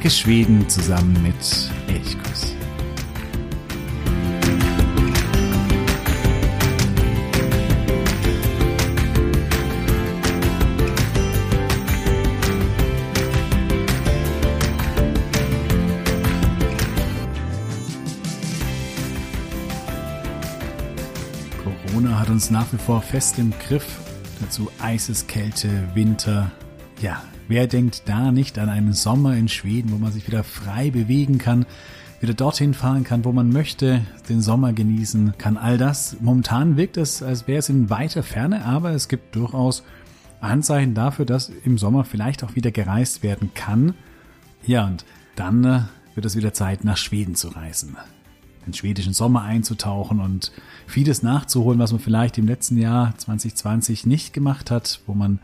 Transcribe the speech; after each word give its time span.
Entdecke 0.00 0.16
Schweden 0.16 0.66
zusammen 0.66 1.12
mit 1.22 1.34
Elchkuss. 1.86 2.54
Corona 21.62 22.18
hat 22.18 22.30
uns 22.30 22.48
nach 22.50 22.72
wie 22.72 22.78
vor 22.78 23.02
fest 23.02 23.38
im 23.38 23.52
Griff. 23.68 23.84
Dazu 24.40 24.70
Eiseskälte, 24.80 25.68
Winter. 25.92 26.50
Ja, 27.02 27.22
wer 27.50 27.66
denkt 27.66 28.04
da 28.06 28.30
nicht 28.30 28.58
an 28.58 28.68
einen 28.68 28.92
Sommer 28.92 29.36
in 29.36 29.48
Schweden, 29.48 29.90
wo 29.90 29.98
man 29.98 30.12
sich 30.12 30.26
wieder 30.26 30.44
frei 30.44 30.90
bewegen 30.90 31.38
kann, 31.38 31.66
wieder 32.20 32.32
dorthin 32.32 32.74
fahren 32.74 33.02
kann, 33.02 33.24
wo 33.24 33.32
man 33.32 33.50
möchte, 33.50 34.02
den 34.28 34.40
Sommer 34.40 34.72
genießen 34.72 35.34
kann. 35.36 35.56
All 35.56 35.76
das. 35.76 36.16
Momentan 36.20 36.76
wirkt 36.76 36.96
es, 36.96 37.22
als 37.24 37.48
wäre 37.48 37.58
es 37.58 37.68
in 37.68 37.90
weiter 37.90 38.22
Ferne, 38.22 38.64
aber 38.64 38.92
es 38.92 39.08
gibt 39.08 39.34
durchaus 39.34 39.82
Anzeichen 40.40 40.94
dafür, 40.94 41.24
dass 41.24 41.50
im 41.64 41.76
Sommer 41.76 42.04
vielleicht 42.04 42.44
auch 42.44 42.54
wieder 42.54 42.70
gereist 42.70 43.24
werden 43.24 43.50
kann. 43.52 43.94
Ja, 44.64 44.86
und 44.86 45.04
dann 45.34 45.64
äh, 45.64 45.80
wird 46.14 46.26
es 46.26 46.36
wieder 46.36 46.52
Zeit, 46.52 46.84
nach 46.84 46.96
Schweden 46.96 47.34
zu 47.34 47.48
reisen 47.48 47.96
den 48.66 48.74
schwedischen 48.74 49.14
Sommer 49.14 49.42
einzutauchen 49.42 50.20
und 50.20 50.52
vieles 50.86 51.22
nachzuholen, 51.22 51.80
was 51.80 51.92
man 51.92 52.00
vielleicht 52.00 52.36
im 52.36 52.46
letzten 52.46 52.76
Jahr 52.76 53.16
2020 53.16 54.04
nicht 54.04 54.34
gemacht 54.34 54.70
hat, 54.70 55.00
wo 55.06 55.14
man 55.14 55.40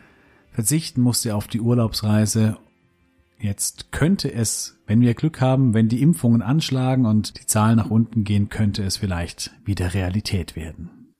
verzichten 0.57 1.01
musste 1.01 1.35
auf 1.35 1.47
die 1.47 1.61
Urlaubsreise. 1.61 2.57
Jetzt 3.37 3.91
könnte 3.91 4.33
es, 4.33 4.79
wenn 4.87 5.01
wir 5.01 5.13
Glück 5.13 5.39
haben, 5.39 5.75
wenn 5.75 5.87
die 5.87 6.01
Impfungen 6.01 6.41
anschlagen 6.41 7.05
und 7.05 7.39
die 7.39 7.45
Zahlen 7.45 7.77
nach 7.77 7.91
unten 7.91 8.23
gehen, 8.23 8.49
könnte 8.49 8.83
es 8.83 8.97
vielleicht 8.97 9.51
wieder 9.65 9.93
Realität 9.93 10.55
werden. 10.55 11.13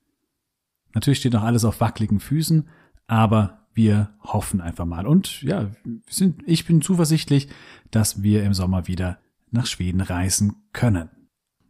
Natürlich 0.92 1.20
steht 1.20 1.34
noch 1.34 1.44
alles 1.44 1.64
auf 1.64 1.80
wackeligen 1.80 2.18
Füßen, 2.18 2.68
aber 3.06 3.68
wir 3.74 4.10
hoffen 4.24 4.60
einfach 4.60 4.86
mal. 4.86 5.06
Und 5.06 5.40
ja, 5.42 5.70
sind, 6.10 6.42
ich 6.44 6.66
bin 6.66 6.82
zuversichtlich, 6.82 7.46
dass 7.92 8.24
wir 8.24 8.42
im 8.42 8.54
Sommer 8.54 8.88
wieder 8.88 9.18
nach 9.52 9.66
Schweden 9.66 10.00
reisen 10.00 10.56
können. 10.72 11.10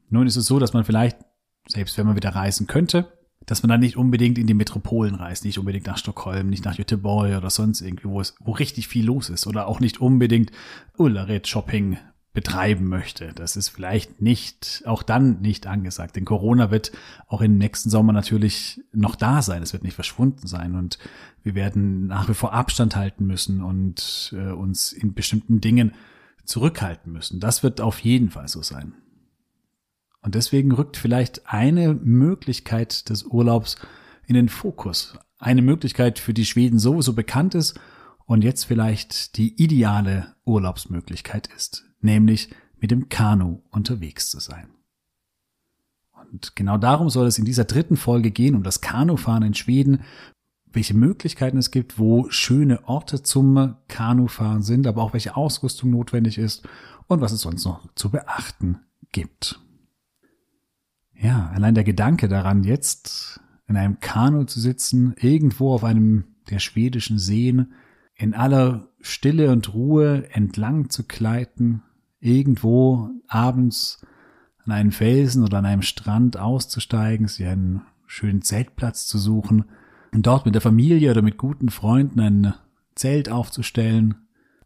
Nun 0.09 0.27
ist 0.27 0.37
es 0.37 0.47
so, 0.47 0.59
dass 0.59 0.73
man 0.73 0.85
vielleicht, 0.85 1.19
selbst 1.67 1.99
wenn 1.99 2.07
man 2.07 2.17
wieder 2.17 2.35
reisen 2.35 2.67
könnte, 2.67 3.13
dass 3.49 3.63
man 3.63 3.71
dann 3.71 3.81
nicht 3.81 3.97
unbedingt 3.97 4.39
in 4.39 4.47
die 4.47 4.55
Metropolen 4.55 5.15
reist, 5.15 5.45
nicht 5.45 5.59
unbedingt 5.59 5.87
nach 5.87 5.97
Stockholm, 5.97 6.51
nicht 6.51 6.65
nach 6.65 6.77
Göteborg 6.77 7.37
oder 7.37 7.51
sonst 7.51 7.81
irgendwie, 7.81 8.09
wo 8.09 8.21
es, 8.21 8.35
wo 8.41 8.53
richtig 8.53 8.89
viel 8.89 9.07
los 9.07 9.31
ist 9.31 9.47
oder 9.47 9.67
auch 9.67 9.81
nicht 9.81 10.01
unbedingt 10.01 10.53
Ullared-Shopping 10.99 11.97
betreiben 12.35 12.89
möchte. 12.89 13.33
Das 13.35 13.57
ist 13.57 13.71
vielleicht 13.71 14.21
nicht, 14.21 14.83
auch 14.85 15.03
dann 15.03 15.41
nicht 15.41 15.67
angesagt. 15.67 16.15
Denn 16.15 16.27
Corona 16.27 16.71
wird 16.71 16.93
auch 17.27 17.41
im 17.41 17.57
nächsten 17.57 17.89
Sommer 17.89 18.13
natürlich 18.13 18.81
noch 18.93 19.17
da 19.17 19.41
sein. 19.41 19.63
Es 19.63 19.73
wird 19.73 19.83
nicht 19.83 19.95
verschwunden 19.95 20.47
sein 20.47 20.75
und 20.75 20.99
wir 21.43 21.55
werden 21.55 22.07
nach 22.07 22.29
wie 22.29 22.35
vor 22.35 22.53
Abstand 22.53 22.97
halten 22.97 23.27
müssen 23.27 23.63
und 23.63 24.35
äh, 24.37 24.51
uns 24.51 24.93
in 24.93 25.15
bestimmten 25.15 25.63
Dingen 25.63 25.95
zurückhalten 26.45 27.13
müssen. 27.13 27.41
Das 27.41 27.63
wird 27.63 27.81
auf 27.81 27.99
jeden 28.01 28.31
Fall 28.31 28.47
so 28.47 28.63
sein. 28.63 28.93
Und 30.23 30.35
deswegen 30.35 30.73
rückt 30.73 30.97
vielleicht 30.97 31.47
eine 31.47 31.95
Möglichkeit 31.95 33.09
des 33.09 33.25
Urlaubs 33.25 33.77
in 34.27 34.35
den 34.35 34.49
Fokus. 34.49 35.19
Eine 35.39 35.63
Möglichkeit, 35.63 36.19
für 36.19 36.35
die 36.35 36.45
Schweden 36.45 36.79
sowieso 36.79 37.13
bekannt 37.13 37.55
ist 37.55 37.79
und 38.27 38.43
jetzt 38.43 38.65
vielleicht 38.65 39.37
die 39.37 39.63
ideale 39.63 40.35
Urlaubsmöglichkeit 40.45 41.49
ist, 41.55 41.85
nämlich 42.01 42.51
mit 42.79 42.91
dem 42.91 43.09
Kanu 43.09 43.63
unterwegs 43.71 44.29
zu 44.29 44.41
sein. 44.41 44.69
Und 46.31 46.55
genau 46.57 46.77
darum 46.77 47.09
soll 47.09 47.27
es 47.27 47.39
in 47.39 47.45
dieser 47.45 47.65
dritten 47.65 47.97
Folge 47.97 48.31
gehen, 48.31 48.55
um 48.55 48.63
das 48.63 48.81
Kanufahren 48.81 49.43
in 49.43 49.55
Schweden, 49.55 50.03
welche 50.67 50.95
Möglichkeiten 50.95 51.57
es 51.57 51.71
gibt, 51.71 51.99
wo 51.99 52.29
schöne 52.29 52.87
Orte 52.87 53.23
zum 53.23 53.77
Kanufahren 53.89 54.63
sind, 54.63 54.87
aber 54.87 55.03
auch 55.03 55.15
welche 55.15 55.37
Ausrüstung 55.37 55.91
notwendig 55.91 56.37
ist 56.37 56.69
und 57.07 57.21
was 57.21 57.33
es 57.33 57.41
sonst 57.41 57.65
noch 57.65 57.89
zu 57.95 58.11
beachten 58.11 58.81
gibt. 59.13 59.61
Ja, 61.21 61.51
allein 61.53 61.75
der 61.75 61.85
Gedanke 61.85 62.29
daran, 62.29 62.63
jetzt 62.63 63.41
in 63.67 63.77
einem 63.77 63.99
Kanu 64.01 64.45
zu 64.45 64.61
sitzen, 64.61 65.15
irgendwo 65.19 65.75
auf 65.75 65.83
einem 65.83 66.25
der 66.49 66.61
schwedischen 66.61 67.19
Seen, 67.19 67.73
in 68.15 68.35
aller 68.35 68.89
Stille 69.01 69.51
und 69.51 69.75
Ruhe 69.75 70.29
entlang 70.33 70.91
zu 70.91 71.05
gleiten, 71.05 71.83
irgendwo 72.21 73.11
abends 73.27 74.05
an 74.65 74.73
einen 74.73 74.93
Felsen 74.93 75.45
oder 75.45 75.59
an 75.59 75.67
einem 75.67 75.83
Strand 75.83 76.37
auszusteigen, 76.37 77.27
sich 77.27 77.47
einen 77.47 77.83
schönen 78.07 78.43
Zeltplatz 78.43 79.07
zu 79.07 79.19
suchen 79.19 79.65
und 80.13 80.27
dort 80.27 80.47
mit 80.47 80.55
der 80.55 80.63
Familie 80.63 81.11
oder 81.11 81.23
mit 81.23 81.37
guten 81.37 81.69
Freunden 81.69 82.21
ein 82.21 82.55
Zelt 82.95 83.29
aufzustellen, 83.29 84.15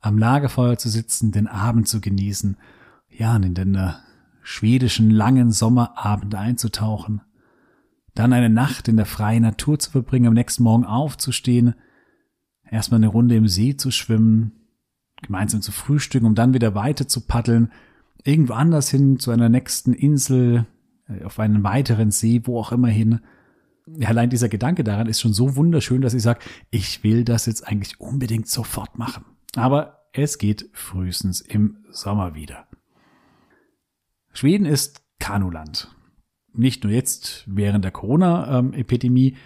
am 0.00 0.18
Lagerfeuer 0.18 0.78
zu 0.78 0.88
sitzen, 0.88 1.32
den 1.32 1.46
Abend 1.46 1.88
zu 1.88 2.00
genießen, 2.00 2.56
ja, 3.08 3.36
und 3.36 3.42
in 3.42 3.54
den 3.54 3.74
äh, 3.74 3.92
schwedischen 4.42 5.10
langen 5.10 5.50
Sommerabend 5.50 6.34
einzutauchen, 6.34 7.22
dann 8.14 8.32
eine 8.32 8.50
Nacht 8.50 8.88
in 8.88 8.96
der 8.96 9.06
freien 9.06 9.42
Natur 9.42 9.78
zu 9.78 9.90
verbringen, 9.90 10.26
am 10.26 10.34
nächsten 10.34 10.62
Morgen 10.62 10.84
aufzustehen, 10.84 11.74
erstmal 12.70 12.98
eine 12.98 13.08
Runde 13.08 13.36
im 13.36 13.48
See 13.48 13.76
zu 13.76 13.90
schwimmen, 13.90 14.52
gemeinsam 15.22 15.62
zu 15.62 15.72
frühstücken, 15.72 16.26
um 16.26 16.34
dann 16.34 16.54
wieder 16.54 16.74
weiter 16.74 17.08
zu 17.08 17.22
paddeln, 17.22 17.70
irgendwo 18.24 18.54
anders 18.54 18.90
hin 18.90 19.18
zu 19.18 19.30
einer 19.30 19.48
nächsten 19.48 19.92
Insel, 19.92 20.66
äh, 21.08 21.24
auf 21.24 21.38
einen 21.38 21.64
weiteren 21.64 22.10
See, 22.10 22.42
wo 22.44 22.58
auch 22.58 22.72
immer 22.72 22.88
hin. 22.88 23.20
Ja, 23.86 24.08
allein 24.08 24.30
dieser 24.30 24.48
Gedanke 24.48 24.84
daran 24.84 25.08
ist 25.08 25.20
schon 25.20 25.32
so 25.32 25.56
wunderschön, 25.56 26.02
dass 26.02 26.14
ich 26.14 26.22
sage, 26.22 26.40
ich 26.70 27.02
will 27.02 27.24
das 27.24 27.46
jetzt 27.46 27.66
eigentlich 27.66 28.00
unbedingt 28.00 28.48
sofort 28.48 28.98
machen. 28.98 29.24
Aber 29.56 30.06
es 30.12 30.38
geht 30.38 30.68
frühestens 30.72 31.40
im 31.40 31.78
Sommer 31.90 32.34
wieder. 32.34 32.66
Schweden 34.32 34.66
ist 34.66 35.02
Kanuland. 35.18 35.94
Nicht 36.54 36.84
nur 36.84 36.92
jetzt 36.92 37.44
während 37.46 37.84
der 37.84 37.92
Corona-Epidemie, 37.92 39.36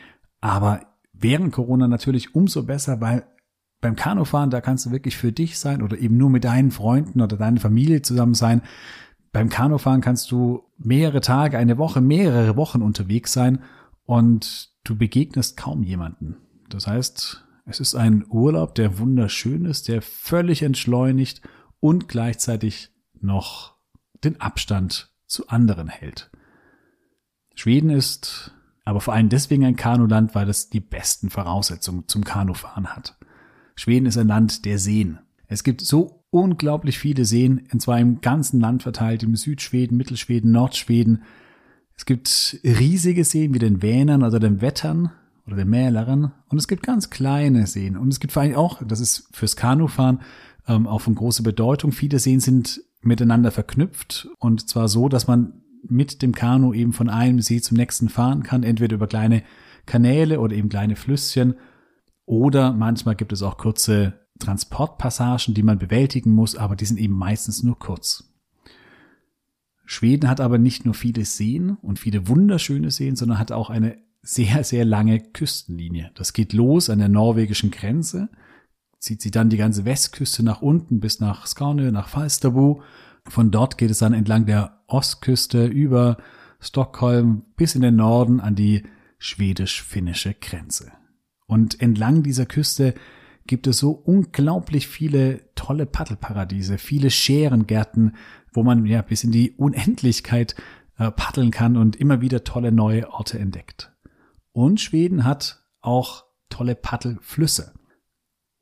aber 0.40 0.80
während 1.12 1.52
Corona 1.52 1.88
natürlich 1.88 2.34
umso 2.34 2.64
besser, 2.64 3.00
weil 3.00 3.26
beim 3.80 3.94
Kanufahren, 3.94 4.50
da 4.50 4.60
kannst 4.60 4.86
du 4.86 4.90
wirklich 4.90 5.16
für 5.16 5.32
dich 5.32 5.58
sein 5.58 5.82
oder 5.82 5.98
eben 5.98 6.16
nur 6.16 6.30
mit 6.30 6.44
deinen 6.44 6.70
Freunden 6.70 7.20
oder 7.20 7.36
deiner 7.36 7.60
Familie 7.60 8.02
zusammen 8.02 8.34
sein. 8.34 8.62
Beim 9.32 9.48
Kanufahren 9.48 10.00
kannst 10.00 10.30
du 10.30 10.64
mehrere 10.78 11.20
Tage, 11.20 11.58
eine 11.58 11.78
Woche, 11.78 12.00
mehrere 12.00 12.56
Wochen 12.56 12.82
unterwegs 12.82 13.32
sein 13.32 13.62
und 14.04 14.70
du 14.84 14.96
begegnest 14.96 15.56
kaum 15.56 15.82
jemanden. 15.82 16.36
Das 16.68 16.86
heißt, 16.86 17.44
es 17.66 17.80
ist 17.80 17.94
ein 17.94 18.24
Urlaub, 18.28 18.74
der 18.74 18.98
wunderschön 18.98 19.66
ist, 19.66 19.88
der 19.88 20.00
völlig 20.00 20.62
entschleunigt 20.62 21.42
und 21.80 22.08
gleichzeitig 22.08 22.90
noch 23.20 23.75
den 24.24 24.40
Abstand 24.40 25.10
zu 25.26 25.48
anderen 25.48 25.88
hält. 25.88 26.30
Schweden 27.54 27.90
ist 27.90 28.52
aber 28.84 29.00
vor 29.00 29.14
allem 29.14 29.28
deswegen 29.28 29.64
ein 29.64 29.76
Kanuland, 29.76 30.34
weil 30.34 30.48
es 30.48 30.70
die 30.70 30.80
besten 30.80 31.28
Voraussetzungen 31.28 32.06
zum 32.06 32.22
Kanufahren 32.22 32.94
hat. 32.94 33.16
Schweden 33.74 34.06
ist 34.06 34.16
ein 34.16 34.28
Land 34.28 34.64
der 34.64 34.78
Seen. 34.78 35.18
Es 35.48 35.64
gibt 35.64 35.80
so 35.80 36.24
unglaublich 36.30 36.98
viele 36.98 37.24
Seen, 37.24 37.66
und 37.72 37.80
zwar 37.80 37.98
im 37.98 38.20
ganzen 38.20 38.60
Land 38.60 38.82
verteilt, 38.82 39.22
im 39.22 39.34
Südschweden, 39.34 39.96
Mittelschweden, 39.96 40.52
Nordschweden. 40.52 41.22
Es 41.96 42.06
gibt 42.06 42.60
riesige 42.62 43.24
Seen 43.24 43.54
wie 43.54 43.58
den 43.58 43.82
Vänern 43.82 44.22
oder 44.22 44.38
den 44.38 44.60
Wettern 44.60 45.10
oder 45.46 45.56
den 45.56 45.68
Mäleren 45.68 46.32
und 46.48 46.58
es 46.58 46.68
gibt 46.68 46.82
ganz 46.82 47.10
kleine 47.10 47.66
Seen 47.66 47.96
und 47.96 48.08
es 48.12 48.20
gibt 48.20 48.32
vor 48.32 48.42
allem 48.42 48.54
auch, 48.54 48.82
das 48.86 49.00
ist 49.00 49.28
fürs 49.32 49.56
Kanufahren 49.56 50.20
ähm, 50.68 50.86
auch 50.86 51.00
von 51.00 51.14
großer 51.14 51.42
Bedeutung, 51.42 51.92
viele 51.92 52.18
Seen 52.18 52.40
sind 52.40 52.82
miteinander 53.06 53.50
verknüpft 53.50 54.28
und 54.38 54.68
zwar 54.68 54.88
so, 54.88 55.08
dass 55.08 55.26
man 55.26 55.62
mit 55.88 56.22
dem 56.22 56.32
Kanu 56.32 56.72
eben 56.72 56.92
von 56.92 57.08
einem 57.08 57.40
See 57.40 57.60
zum 57.60 57.76
nächsten 57.76 58.08
fahren 58.08 58.42
kann, 58.42 58.62
entweder 58.62 58.96
über 58.96 59.06
kleine 59.06 59.42
Kanäle 59.86 60.40
oder 60.40 60.54
eben 60.56 60.68
kleine 60.68 60.96
Flüsschen 60.96 61.54
oder 62.24 62.72
manchmal 62.72 63.14
gibt 63.14 63.32
es 63.32 63.42
auch 63.42 63.56
kurze 63.56 64.26
Transportpassagen, 64.38 65.54
die 65.54 65.62
man 65.62 65.78
bewältigen 65.78 66.32
muss, 66.32 66.56
aber 66.56 66.76
die 66.76 66.84
sind 66.84 66.98
eben 66.98 67.14
meistens 67.14 67.62
nur 67.62 67.78
kurz. 67.78 68.34
Schweden 69.86 70.28
hat 70.28 70.40
aber 70.40 70.58
nicht 70.58 70.84
nur 70.84 70.94
viele 70.94 71.24
Seen 71.24 71.76
und 71.80 72.00
viele 72.00 72.26
wunderschöne 72.26 72.90
Seen, 72.90 73.14
sondern 73.14 73.38
hat 73.38 73.52
auch 73.52 73.70
eine 73.70 73.98
sehr, 74.22 74.64
sehr 74.64 74.84
lange 74.84 75.20
Küstenlinie. 75.20 76.10
Das 76.14 76.32
geht 76.32 76.52
los 76.52 76.90
an 76.90 76.98
der 76.98 77.08
norwegischen 77.08 77.70
Grenze 77.70 78.28
zieht 79.06 79.22
sie 79.22 79.30
dann 79.30 79.50
die 79.50 79.56
ganze 79.56 79.84
Westküste 79.84 80.42
nach 80.42 80.62
unten 80.62 80.98
bis 80.98 81.20
nach 81.20 81.46
Skåne, 81.46 81.92
nach 81.92 82.08
Falsterbo. 82.08 82.82
Von 83.24 83.52
dort 83.52 83.78
geht 83.78 83.90
es 83.90 83.98
dann 83.98 84.12
entlang 84.12 84.46
der 84.46 84.80
Ostküste 84.88 85.64
über 85.66 86.16
Stockholm 86.60 87.44
bis 87.56 87.76
in 87.76 87.82
den 87.82 87.96
Norden 87.96 88.40
an 88.40 88.56
die 88.56 88.82
schwedisch-finnische 89.18 90.34
Grenze. 90.34 90.90
Und 91.46 91.80
entlang 91.80 92.24
dieser 92.24 92.46
Küste 92.46 92.94
gibt 93.46 93.68
es 93.68 93.78
so 93.78 93.92
unglaublich 93.92 94.88
viele 94.88 95.54
tolle 95.54 95.86
Paddelparadiese, 95.86 96.76
viele 96.76 97.10
Scherengärten, 97.10 98.16
wo 98.52 98.64
man 98.64 98.86
ja 98.86 99.02
bis 99.02 99.22
in 99.22 99.30
die 99.30 99.52
Unendlichkeit 99.52 100.56
äh, 100.98 101.12
paddeln 101.12 101.52
kann 101.52 101.76
und 101.76 101.94
immer 101.94 102.20
wieder 102.20 102.42
tolle 102.42 102.72
neue 102.72 103.08
Orte 103.12 103.38
entdeckt. 103.38 103.92
Und 104.50 104.80
Schweden 104.80 105.22
hat 105.22 105.62
auch 105.80 106.24
tolle 106.48 106.74
Paddelflüsse. 106.74 107.72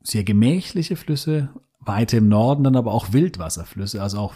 Sehr 0.05 0.23
gemächliche 0.23 0.95
Flüsse, 0.95 1.49
weiter 1.79 2.19
im 2.19 2.27
Norden 2.27 2.63
dann 2.63 2.75
aber 2.75 2.93
auch 2.93 3.11
Wildwasserflüsse, 3.11 4.01
also 4.01 4.19
auch 4.19 4.35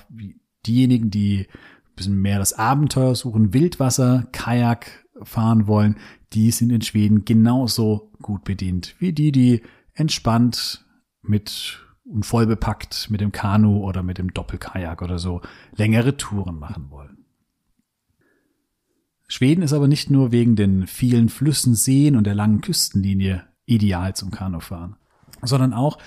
diejenigen, 0.66 1.10
die 1.10 1.48
ein 1.48 1.96
bisschen 1.96 2.22
mehr 2.22 2.40
das 2.40 2.54
Abenteuer 2.54 3.16
suchen, 3.16 3.54
Wildwasser, 3.54 4.28
Kajak 4.32 5.06
fahren 5.24 5.68
wollen, 5.68 5.96
die 6.34 6.52
sind 6.52 6.72
in 6.72 6.82
Schweden 6.82 7.26
genauso 7.26 8.12
gut 8.22 8.44
bedient 8.44 8.96
wie 9.00 9.14
die, 9.14 9.32
die 9.32 9.62
entspannt 9.94 10.86
mit 11.22 11.80
und 12.06 12.26
voll 12.26 12.48
bepackt 12.48 13.10
mit 13.12 13.22
dem 13.22 13.32
Kanu 13.32 13.84
oder 13.84 14.02
mit 14.02 14.18
dem 14.18 14.34
Doppelkajak 14.34 15.02
oder 15.02 15.20
so 15.20 15.42
längere 15.76 16.18
Touren 16.18 16.58
machen 16.58 16.90
wollen. 16.90 17.26
Schweden 19.28 19.62
ist 19.62 19.74
aber 19.74 19.88
nicht 19.88 20.10
nur 20.10 20.32
wegen 20.32 20.56
den 20.56 20.88
vielen 20.88 21.30
Flüssen, 21.30 21.76
Seen 21.76 22.16
und 22.16 22.26
der 22.26 22.34
langen 22.34 22.62
Küstenlinie 22.62 23.44
ideal 23.66 24.16
zum 24.16 24.32
Kanufahren, 24.32 24.96
sondern 25.44 25.74
auch, 25.74 25.98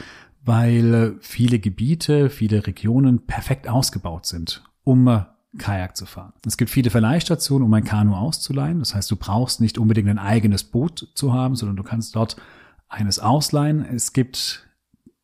weil 0.44 1.16
viele 1.20 1.58
Gebiete, 1.58 2.30
viele 2.30 2.66
Regionen 2.66 3.26
perfekt 3.26 3.68
ausgebaut 3.68 4.26
sind, 4.26 4.64
um 4.84 5.24
Kajak 5.58 5.96
zu 5.96 6.06
fahren. 6.06 6.32
Es 6.46 6.56
gibt 6.56 6.70
viele 6.70 6.90
Verleihstationen, 6.90 7.66
um 7.66 7.74
ein 7.74 7.84
Kanu 7.84 8.14
auszuleihen. 8.14 8.78
Das 8.78 8.94
heißt, 8.94 9.10
du 9.10 9.16
brauchst 9.16 9.60
nicht 9.60 9.78
unbedingt 9.78 10.08
ein 10.08 10.18
eigenes 10.18 10.64
Boot 10.64 11.08
zu 11.14 11.32
haben, 11.32 11.54
sondern 11.54 11.76
du 11.76 11.82
kannst 11.82 12.16
dort 12.16 12.36
eines 12.88 13.18
ausleihen. 13.18 13.84
Es 13.84 14.12
gibt 14.12 14.66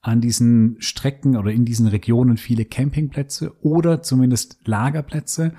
an 0.00 0.20
diesen 0.20 0.76
Strecken 0.80 1.36
oder 1.36 1.50
in 1.50 1.64
diesen 1.64 1.86
Regionen 1.86 2.36
viele 2.36 2.64
Campingplätze 2.64 3.52
oder 3.62 4.02
zumindest 4.02 4.58
Lagerplätze. 4.66 5.52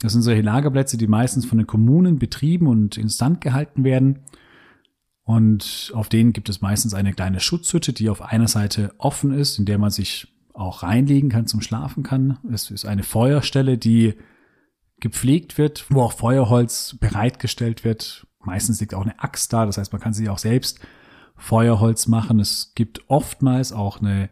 Das 0.00 0.12
sind 0.12 0.22
solche 0.22 0.42
Lagerplätze, 0.42 0.98
die 0.98 1.06
meistens 1.06 1.46
von 1.46 1.58
den 1.58 1.66
Kommunen 1.66 2.18
betrieben 2.18 2.66
und 2.66 2.98
instand 2.98 3.40
gehalten 3.40 3.82
werden. 3.84 4.20
Und 5.26 5.90
auf 5.92 6.08
denen 6.08 6.32
gibt 6.32 6.48
es 6.48 6.60
meistens 6.60 6.94
eine 6.94 7.12
kleine 7.12 7.40
Schutzhütte, 7.40 7.92
die 7.92 8.08
auf 8.10 8.22
einer 8.22 8.46
Seite 8.46 8.94
offen 8.98 9.32
ist, 9.32 9.58
in 9.58 9.64
der 9.64 9.76
man 9.76 9.90
sich 9.90 10.32
auch 10.54 10.84
reinlegen 10.84 11.30
kann, 11.30 11.48
zum 11.48 11.60
Schlafen 11.60 12.04
kann. 12.04 12.38
Es 12.52 12.70
ist 12.70 12.86
eine 12.86 13.02
Feuerstelle, 13.02 13.76
die 13.76 14.14
gepflegt 15.00 15.58
wird, 15.58 15.86
wo 15.90 16.02
auch 16.02 16.12
Feuerholz 16.12 16.96
bereitgestellt 17.00 17.82
wird. 17.82 18.28
Meistens 18.44 18.80
liegt 18.80 18.94
auch 18.94 19.02
eine 19.02 19.18
Axt 19.18 19.52
da, 19.52 19.66
das 19.66 19.78
heißt, 19.78 19.92
man 19.92 20.00
kann 20.00 20.12
sich 20.12 20.28
auch 20.28 20.38
selbst 20.38 20.78
Feuerholz 21.34 22.06
machen. 22.06 22.38
Es 22.38 22.72
gibt 22.76 23.10
oftmals 23.10 23.72
auch 23.72 24.00
eine 24.00 24.30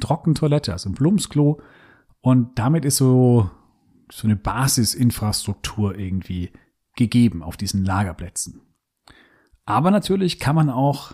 Trockentoilette, 0.00 0.72
also 0.72 0.88
ein 0.88 0.94
Blumsklo. 0.94 1.60
Und 2.22 2.58
damit 2.58 2.86
ist 2.86 2.96
so, 2.96 3.50
so 4.10 4.26
eine 4.26 4.36
Basisinfrastruktur 4.36 5.98
irgendwie 5.98 6.50
gegeben 6.96 7.42
auf 7.42 7.58
diesen 7.58 7.84
Lagerplätzen. 7.84 8.62
Aber 9.70 9.92
natürlich 9.92 10.40
kann 10.40 10.56
man 10.56 10.68
auch 10.68 11.12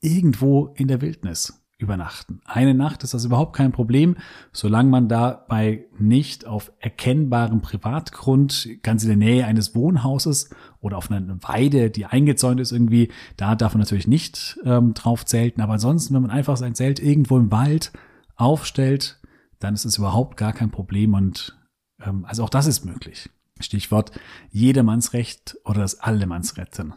irgendwo 0.00 0.72
in 0.76 0.86
der 0.86 1.00
Wildnis 1.00 1.66
übernachten. 1.78 2.40
Eine 2.44 2.72
Nacht 2.72 3.02
ist 3.02 3.12
das 3.12 3.24
überhaupt 3.24 3.56
kein 3.56 3.72
Problem, 3.72 4.16
solange 4.52 4.88
man 4.88 5.08
dabei 5.08 5.84
nicht 5.98 6.46
auf 6.46 6.70
erkennbarem 6.78 7.60
Privatgrund 7.60 8.68
ganz 8.84 9.02
in 9.02 9.08
der 9.08 9.16
Nähe 9.16 9.46
eines 9.46 9.74
Wohnhauses 9.74 10.50
oder 10.78 10.96
auf 10.96 11.10
einer 11.10 11.42
Weide, 11.42 11.90
die 11.90 12.06
eingezäunt 12.06 12.60
ist 12.60 12.70
irgendwie, 12.70 13.10
da 13.36 13.56
darf 13.56 13.74
man 13.74 13.80
natürlich 13.80 14.06
nicht 14.06 14.60
ähm, 14.64 14.94
drauf 14.94 15.26
zelten. 15.26 15.60
Aber 15.60 15.72
ansonsten, 15.72 16.14
wenn 16.14 16.22
man 16.22 16.30
einfach 16.30 16.56
sein 16.56 16.76
Zelt 16.76 17.00
irgendwo 17.00 17.36
im 17.36 17.50
Wald 17.50 17.92
aufstellt, 18.36 19.20
dann 19.58 19.74
ist 19.74 19.84
es 19.84 19.98
überhaupt 19.98 20.36
gar 20.36 20.52
kein 20.52 20.70
Problem 20.70 21.14
und 21.14 21.58
ähm, 22.00 22.24
also 22.26 22.44
auch 22.44 22.50
das 22.50 22.68
ist 22.68 22.84
möglich. 22.84 23.28
Stichwort 23.58 24.12
Jedermannsrecht 24.52 25.56
oder 25.64 25.80
das 25.80 25.98
Allemannsretten. 25.98 26.94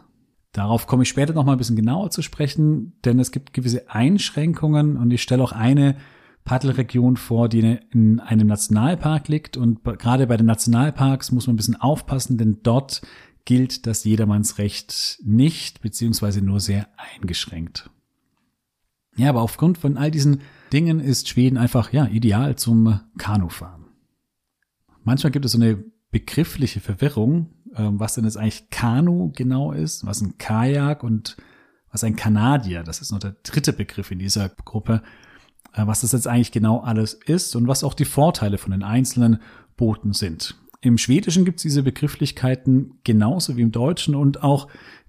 Darauf 0.52 0.86
komme 0.86 1.04
ich 1.04 1.08
später 1.08 1.32
noch 1.32 1.44
mal 1.44 1.52
ein 1.52 1.58
bisschen 1.58 1.76
genauer 1.76 2.10
zu 2.10 2.20
sprechen, 2.20 2.92
denn 3.04 3.18
es 3.18 3.32
gibt 3.32 3.54
gewisse 3.54 3.90
Einschränkungen 3.90 4.96
und 4.98 5.10
ich 5.10 5.22
stelle 5.22 5.42
auch 5.42 5.52
eine 5.52 5.96
Paddelregion 6.44 7.16
vor, 7.16 7.48
die 7.48 7.78
in 7.90 8.20
einem 8.20 8.48
Nationalpark 8.48 9.28
liegt 9.28 9.56
und 9.56 9.82
gerade 9.84 10.26
bei 10.26 10.36
den 10.36 10.46
Nationalparks 10.46 11.32
muss 11.32 11.46
man 11.46 11.54
ein 11.54 11.56
bisschen 11.56 11.80
aufpassen, 11.80 12.36
denn 12.36 12.58
dort 12.62 13.00
gilt 13.44 13.86
das 13.86 14.04
Jedermannsrecht 14.04 15.20
nicht, 15.24 15.80
beziehungsweise 15.80 16.42
nur 16.42 16.60
sehr 16.60 16.88
eingeschränkt. 16.96 17.90
Ja, 19.16 19.28
aber 19.30 19.42
aufgrund 19.42 19.78
von 19.78 19.96
all 19.96 20.10
diesen 20.10 20.40
Dingen 20.72 21.00
ist 21.00 21.28
Schweden 21.28 21.58
einfach, 21.58 21.92
ja, 21.92 22.06
ideal 22.06 22.56
zum 22.56 23.00
Kanufahren. 23.18 23.84
Manchmal 25.04 25.30
gibt 25.30 25.44
es 25.44 25.52
so 25.52 25.58
eine 25.58 25.84
begriffliche 26.12 26.80
Verwirrung, 26.80 27.50
ähm, 27.74 27.98
was 27.98 28.14
denn 28.14 28.24
jetzt 28.24 28.36
eigentlich 28.36 28.70
Kanu 28.70 29.32
genau 29.34 29.72
ist, 29.72 30.06
was 30.06 30.20
ein 30.20 30.38
Kajak 30.38 31.02
und 31.02 31.36
was 31.90 32.04
ein 32.04 32.16
Kanadier, 32.16 32.84
das 32.84 33.00
ist 33.00 33.10
noch 33.10 33.18
der 33.18 33.34
dritte 33.42 33.72
Begriff 33.72 34.10
in 34.10 34.20
dieser 34.20 34.48
Gruppe, 34.48 35.02
äh, 35.72 35.86
was 35.86 36.02
das 36.02 36.12
jetzt 36.12 36.28
eigentlich 36.28 36.52
genau 36.52 36.80
alles 36.80 37.14
ist 37.14 37.56
und 37.56 37.66
was 37.66 37.82
auch 37.82 37.94
die 37.94 38.04
Vorteile 38.04 38.58
von 38.58 38.70
den 38.70 38.82
einzelnen 38.82 39.40
Booten 39.76 40.12
sind. 40.12 40.54
Im 40.80 40.98
Schwedischen 40.98 41.44
gibt 41.44 41.58
es 41.58 41.62
diese 41.62 41.82
Begrifflichkeiten 41.82 42.98
genauso 43.04 43.56
wie 43.56 43.62
im 43.62 43.72
Deutschen 43.72 44.14
und 44.14 44.42
auch 44.42 44.68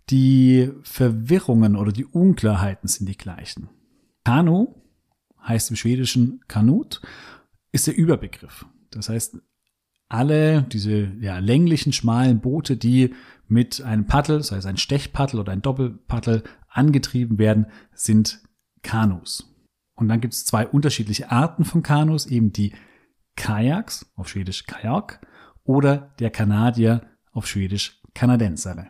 die 0.09 0.71
Verwirrungen 0.83 1.75
oder 1.75 1.91
die 1.91 2.05
Unklarheiten 2.05 2.87
sind 2.87 3.07
die 3.07 3.17
gleichen. 3.17 3.69
Kanu 4.23 4.75
heißt 5.45 5.69
im 5.69 5.75
Schwedischen 5.75 6.41
Kanut, 6.47 7.01
ist 7.71 7.87
der 7.87 7.97
Überbegriff. 7.97 8.65
Das 8.91 9.09
heißt, 9.09 9.37
alle 10.13 10.61
diese 10.61 11.11
ja, 11.19 11.39
länglichen, 11.39 11.91
schmalen 11.91 12.39
Boote, 12.39 12.77
die 12.77 13.15
mit 13.47 13.81
einem 13.81 14.05
Paddel, 14.05 14.43
sei 14.43 14.57
es 14.57 14.65
ein 14.65 14.77
Stechpaddel 14.77 15.39
oder 15.39 15.51
ein 15.51 15.63
Doppelpaddel, 15.63 16.43
angetrieben 16.69 17.39
werden, 17.39 17.65
sind 17.93 18.41
Kanus. 18.83 19.51
Und 19.95 20.07
dann 20.07 20.21
gibt 20.21 20.33
es 20.33 20.45
zwei 20.45 20.67
unterschiedliche 20.67 21.31
Arten 21.31 21.65
von 21.65 21.81
Kanus, 21.81 22.27
eben 22.27 22.51
die 22.51 22.73
Kajaks, 23.35 24.11
auf 24.15 24.29
Schwedisch 24.29 24.65
Kajak, 24.65 25.19
oder 25.63 26.13
der 26.19 26.29
Kanadier, 26.29 27.01
auf 27.31 27.47
Schwedisch 27.47 27.99
Kanadensere. 28.13 28.87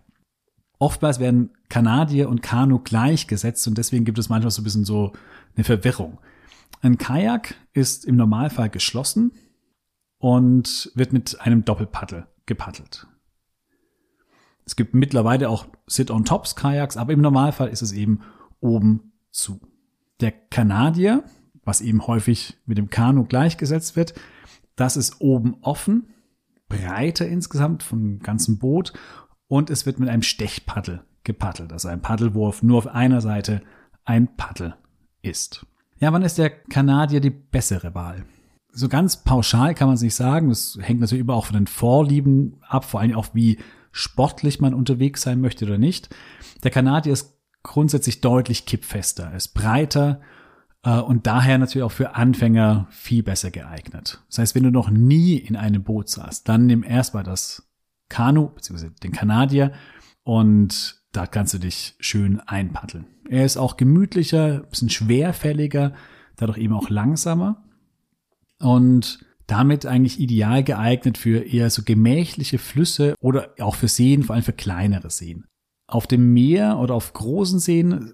Oftmals 0.77 1.19
werden 1.19 1.51
Kanadier 1.69 2.27
und 2.27 2.41
Kanu 2.41 2.79
gleichgesetzt 2.79 3.65
und 3.69 3.77
deswegen 3.77 4.03
gibt 4.03 4.19
es 4.19 4.27
manchmal 4.27 4.51
so 4.51 4.61
ein 4.61 4.65
bisschen 4.65 4.83
so 4.83 5.13
eine 5.55 5.63
Verwirrung. 5.63 6.19
Ein 6.81 6.97
Kajak 6.97 7.55
ist 7.71 8.03
im 8.03 8.17
Normalfall 8.17 8.69
geschlossen, 8.69 9.31
und 10.23 10.89
wird 10.95 11.11
mit 11.11 11.41
einem 11.41 11.65
Doppelpaddel 11.65 12.27
gepaddelt. 12.45 13.07
Es 14.65 14.77
gibt 14.77 14.93
mittlerweile 14.93 15.49
auch 15.49 15.65
Sit-on-Tops-Kajaks, 15.85 16.95
aber 16.95 17.11
im 17.11 17.19
Normalfall 17.19 17.67
ist 17.67 17.81
es 17.81 17.91
eben 17.91 18.21
oben 18.61 19.11
zu. 19.31 19.59
Der 20.21 20.31
Kanadier, 20.31 21.25
was 21.65 21.81
eben 21.81 22.07
häufig 22.07 22.57
mit 22.65 22.77
dem 22.77 22.89
Kanu 22.89 23.25
gleichgesetzt 23.25 23.97
wird, 23.97 24.13
das 24.77 24.95
ist 24.95 25.19
oben 25.19 25.57
offen, 25.59 26.07
breiter 26.69 27.27
insgesamt 27.27 27.83
vom 27.83 28.19
ganzen 28.19 28.59
Boot 28.59 28.93
und 29.49 29.69
es 29.69 29.85
wird 29.85 29.99
mit 29.99 30.07
einem 30.07 30.23
Stechpaddel 30.23 31.03
gepaddelt. 31.25 31.73
Also 31.73 31.89
ein 31.89 32.01
Paddel, 32.01 32.33
wo 32.33 32.53
nur 32.61 32.77
auf 32.77 32.87
einer 32.87 33.19
Seite 33.19 33.61
ein 34.05 34.37
Paddel 34.37 34.77
ist. 35.21 35.65
Ja, 35.99 36.13
wann 36.13 36.21
ist 36.21 36.37
der 36.37 36.49
Kanadier 36.49 37.19
die 37.19 37.29
bessere 37.29 37.93
Wahl? 37.93 38.23
So 38.73 38.89
ganz 38.89 39.23
pauschal 39.23 39.75
kann 39.75 39.87
man 39.87 39.95
es 39.95 40.01
nicht 40.01 40.15
sagen. 40.15 40.49
Das 40.49 40.77
hängt 40.81 40.99
natürlich 40.99 41.21
immer 41.21 41.35
auch 41.35 41.45
von 41.45 41.55
den 41.55 41.67
Vorlieben 41.67 42.57
ab, 42.67 42.85
vor 42.85 42.99
allem 42.99 43.15
auch 43.15 43.27
wie 43.33 43.59
sportlich 43.91 44.59
man 44.59 44.73
unterwegs 44.73 45.21
sein 45.21 45.39
möchte 45.39 45.65
oder 45.65 45.77
nicht. 45.77 46.09
Der 46.63 46.71
Kanadier 46.71 47.13
ist 47.13 47.37
grundsätzlich 47.61 48.19
deutlich 48.19 48.65
kippfester, 48.65 49.25
er 49.25 49.37
ist 49.37 49.53
breiter 49.53 50.19
äh, 50.83 50.99
und 50.99 51.27
daher 51.27 51.57
natürlich 51.59 51.83
auch 51.83 51.91
für 51.91 52.15
Anfänger 52.15 52.87
viel 52.89 53.23
besser 53.23 53.51
geeignet. 53.51 54.21
Das 54.27 54.39
heißt, 54.39 54.55
wenn 54.55 54.63
du 54.63 54.71
noch 54.71 54.89
nie 54.89 55.37
in 55.37 55.55
einem 55.55 55.83
Boot 55.83 56.09
saßt, 56.09 56.49
dann 56.49 56.65
nimm 56.65 56.83
erstmal 56.83 57.23
das 57.23 57.69
Kanu 58.09 58.49
bzw. 58.49 58.89
den 59.03 59.11
Kanadier 59.11 59.71
und 60.23 61.01
da 61.11 61.27
kannst 61.27 61.53
du 61.53 61.59
dich 61.59 61.95
schön 61.99 62.39
einpaddeln. 62.39 63.05
Er 63.29 63.45
ist 63.45 63.57
auch 63.57 63.77
gemütlicher, 63.77 64.61
bisschen 64.61 64.89
schwerfälliger, 64.89 65.93
dadurch 66.35 66.57
eben 66.57 66.73
auch 66.73 66.89
langsamer 66.89 67.63
und 68.63 69.19
damit 69.47 69.85
eigentlich 69.85 70.19
ideal 70.19 70.63
geeignet 70.63 71.17
für 71.17 71.43
eher 71.43 71.69
so 71.69 71.83
gemächliche 71.83 72.57
Flüsse 72.57 73.15
oder 73.19 73.53
auch 73.59 73.75
für 73.75 73.87
Seen, 73.87 74.23
vor 74.23 74.35
allem 74.35 74.43
für 74.43 74.53
kleinere 74.53 75.09
Seen. 75.09 75.45
Auf 75.87 76.07
dem 76.07 76.33
Meer 76.33 76.79
oder 76.79 76.95
auf 76.95 77.13
großen 77.13 77.59
Seen 77.59 78.13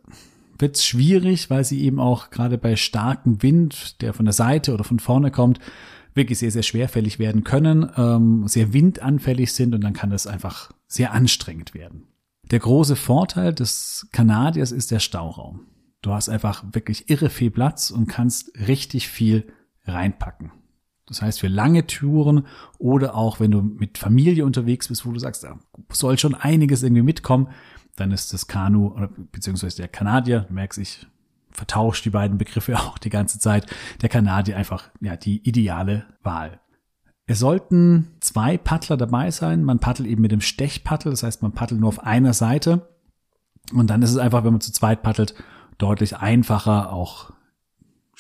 wird 0.58 0.76
es 0.76 0.86
schwierig, 0.86 1.50
weil 1.50 1.64
sie 1.64 1.82
eben 1.82 2.00
auch 2.00 2.32
gerade 2.32 2.58
bei 2.58 2.76
starkem 2.76 3.42
Wind, 3.44 4.02
der 4.02 4.14
von 4.14 4.26
der 4.26 4.34
Seite 4.34 4.74
oder 4.74 4.84
von 4.84 5.00
vorne 5.00 5.32
kommt, 5.32 5.60
wirklich 6.16 6.40
sehr, 6.40 6.52
sehr 6.52 6.64
schwerfällig 6.64 7.20
werden 7.20 7.44
können, 7.44 7.90
ähm, 7.96 8.48
sehr 8.48 8.74
windanfällig 8.74 9.54
sind 9.54 9.76
und 9.76 9.82
dann 9.84 9.94
kann 9.94 10.10
das 10.10 10.28
einfach 10.28 10.72
sehr 10.88 11.14
anstrengend 11.14 11.74
werden. 11.74 12.08
Der 12.52 12.60
große 12.60 12.96
Vorteil 12.96 13.54
des 13.54 14.08
Kanadiers 14.12 14.72
ist 14.72 14.90
der 14.90 15.00
Stauraum. 15.00 15.68
Du 16.02 16.12
hast 16.12 16.28
einfach 16.28 16.64
wirklich 16.72 17.10
irre 17.10 17.30
viel 17.30 17.52
Platz 17.52 17.92
und 17.92 18.08
kannst 18.08 18.52
richtig 18.68 19.08
viel 19.08 19.46
reinpacken. 19.90 20.52
Das 21.08 21.22
heißt, 21.22 21.40
für 21.40 21.48
lange 21.48 21.88
Touren 21.88 22.46
oder 22.78 23.16
auch 23.16 23.40
wenn 23.40 23.52
du 23.52 23.62
mit 23.62 23.98
Familie 23.98 24.46
unterwegs 24.46 24.88
bist, 24.88 25.06
wo 25.06 25.12
du 25.12 25.20
sagst, 25.20 25.44
da 25.44 25.60
soll 25.92 26.20
schon 26.20 26.36
einiges 26.36 26.84
irgendwie 26.84 27.02
mitkommen, 27.02 27.50
dann 27.96 28.12
ist 28.12 28.32
das 28.32 28.48
Kanu 28.48 28.96
beziehungsweise 29.32 29.78
der 29.78 29.88
Kanadier, 29.88 30.46
merkst, 30.50 30.78
ich 30.80 31.08
vertausche 31.52 32.04
die 32.04 32.10
beiden 32.12 32.38
Begriffe 32.38 32.78
auch 32.80 32.98
die 32.98 33.10
ganze 33.10 33.40
Zeit, 33.40 33.66
der 34.02 34.10
Kanadier 34.10 34.56
einfach 34.56 34.90
ja 35.02 35.18
die 35.18 35.48
ideale 35.48 36.06
Wahl. 36.22 36.60
Es 37.26 37.40
sollten 37.40 38.16
zwei 38.22 38.58
Paddler 38.58 38.98
dabei 38.98 39.30
sein. 39.30 39.64
Man 39.64 39.78
paddelt 39.78 40.10
eben 40.10 40.22
mit 40.22 40.32
dem 40.32 40.42
Stechpaddel, 40.42 41.12
das 41.12 41.22
heißt, 41.22 41.44
man 41.44 41.52
paddelt 41.52 41.80
nur 41.80 41.90
auf 41.90 42.04
einer 42.04 42.34
Seite. 42.34 42.90
Und 43.72 43.92
dann 43.92 44.02
ist 44.02 44.10
es 44.10 44.18
einfach, 44.18 44.44
wenn 44.44 44.54
man 44.54 44.62
zu 44.62 44.72
zweit 44.72 45.04
paddelt, 45.04 45.36
deutlich 45.78 46.18
einfacher, 46.18 46.92
auch 46.92 47.32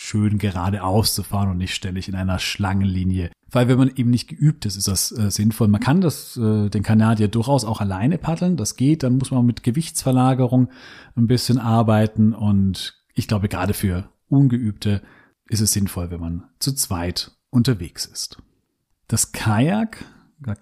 schön 0.01 0.37
geradeaus 0.37 1.13
zu 1.13 1.23
fahren 1.23 1.49
und 1.49 1.57
nicht 1.57 1.75
ständig 1.75 2.07
in 2.07 2.15
einer 2.15 2.39
Schlangenlinie. 2.39 3.31
Weil 3.51 3.67
wenn 3.67 3.77
man 3.77 3.91
eben 3.93 4.09
nicht 4.09 4.29
geübt 4.29 4.65
ist, 4.65 4.77
ist 4.77 4.87
das 4.87 5.11
äh, 5.11 5.29
sinnvoll. 5.29 5.67
Man 5.67 5.81
kann 5.81 5.99
das, 5.99 6.37
äh, 6.37 6.69
den 6.69 6.83
Kanadier 6.83 7.27
durchaus 7.27 7.65
auch 7.65 7.81
alleine 7.81 8.17
paddeln. 8.17 8.55
Das 8.55 8.77
geht. 8.77 9.03
Dann 9.03 9.17
muss 9.17 9.31
man 9.31 9.45
mit 9.45 9.61
Gewichtsverlagerung 9.61 10.69
ein 11.17 11.27
bisschen 11.27 11.59
arbeiten. 11.59 12.33
Und 12.33 12.97
ich 13.13 13.27
glaube, 13.27 13.49
gerade 13.49 13.73
für 13.73 14.09
Ungeübte 14.29 15.01
ist 15.49 15.59
es 15.59 15.73
sinnvoll, 15.73 16.11
wenn 16.11 16.21
man 16.21 16.45
zu 16.59 16.73
zweit 16.73 17.31
unterwegs 17.49 18.05
ist. 18.05 18.41
Das 19.09 19.33
Kajak, 19.33 20.05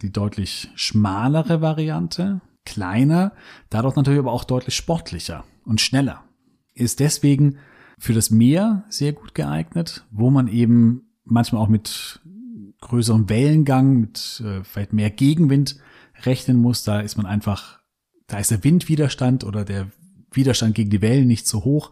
die 0.01 0.11
deutlich 0.11 0.71
schmalere 0.73 1.61
Variante, 1.61 2.41
kleiner, 2.65 3.33
dadurch 3.69 3.95
natürlich 3.95 4.19
aber 4.19 4.31
auch 4.31 4.45
deutlich 4.45 4.75
sportlicher 4.75 5.43
und 5.63 5.79
schneller. 5.79 6.23
Ist 6.73 6.99
deswegen 6.99 7.59
für 7.97 8.13
das 8.13 8.29
Meer 8.29 8.83
sehr 8.89 9.13
gut 9.13 9.33
geeignet, 9.33 10.05
wo 10.11 10.29
man 10.29 10.47
eben 10.47 11.09
manchmal 11.23 11.61
auch 11.61 11.67
mit 11.67 12.21
größerem 12.81 13.29
Wellengang, 13.29 13.99
mit 13.99 14.41
äh, 14.45 14.63
vielleicht 14.63 14.93
mehr 14.93 15.09
Gegenwind 15.09 15.77
rechnen 16.23 16.57
muss. 16.57 16.83
Da 16.83 16.99
ist 16.99 17.17
man 17.17 17.25
einfach, 17.25 17.79
da 18.27 18.37
ist 18.37 18.51
der 18.51 18.63
Windwiderstand 18.63 19.43
oder 19.43 19.65
der 19.65 19.87
Widerstand 20.31 20.75
gegen 20.75 20.89
die 20.89 21.01
Wellen 21.01 21.27
nicht 21.27 21.47
so 21.47 21.63
hoch. 21.63 21.91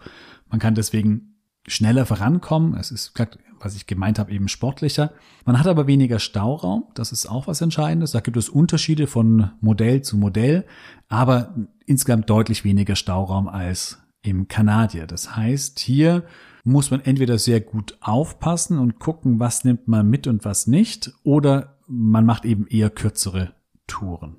Man 0.49 0.59
kann 0.59 0.75
deswegen 0.75 1.35
schneller 1.67 2.05
vorankommen. 2.05 2.75
Es 2.77 2.91
ist, 2.91 3.13
was 3.59 3.75
ich 3.75 3.87
gemeint 3.87 4.19
habe, 4.19 4.31
eben 4.31 4.47
sportlicher. 4.47 5.11
Man 5.45 5.57
hat 5.57 5.65
aber 5.65 5.87
weniger 5.87 6.19
Stauraum. 6.19 6.85
Das 6.93 7.11
ist 7.11 7.25
auch 7.25 7.47
was 7.47 7.61
Entscheidendes. 7.61 8.11
Da 8.11 8.19
gibt 8.19 8.37
es 8.37 8.49
Unterschiede 8.49 9.07
von 9.07 9.51
Modell 9.61 10.03
zu 10.03 10.17
Modell, 10.17 10.65
aber 11.09 11.55
insgesamt 11.85 12.29
deutlich 12.29 12.63
weniger 12.63 12.95
Stauraum 12.95 13.47
als 13.47 14.04
im 14.25 14.47
Kanadier. 14.47 15.07
Das 15.07 15.35
heißt, 15.35 15.79
hier 15.79 16.23
muss 16.63 16.91
man 16.91 17.01
entweder 17.01 17.37
sehr 17.37 17.61
gut 17.61 17.97
aufpassen 18.01 18.79
und 18.79 18.99
gucken, 18.99 19.39
was 19.39 19.63
nimmt 19.63 19.87
man 19.87 20.09
mit 20.09 20.27
und 20.27 20.45
was 20.45 20.67
nicht, 20.67 21.13
oder 21.23 21.77
man 21.87 22.25
macht 22.25 22.45
eben 22.45 22.65
eher 22.67 22.89
kürzere 22.89 23.53
Touren. 23.87 24.37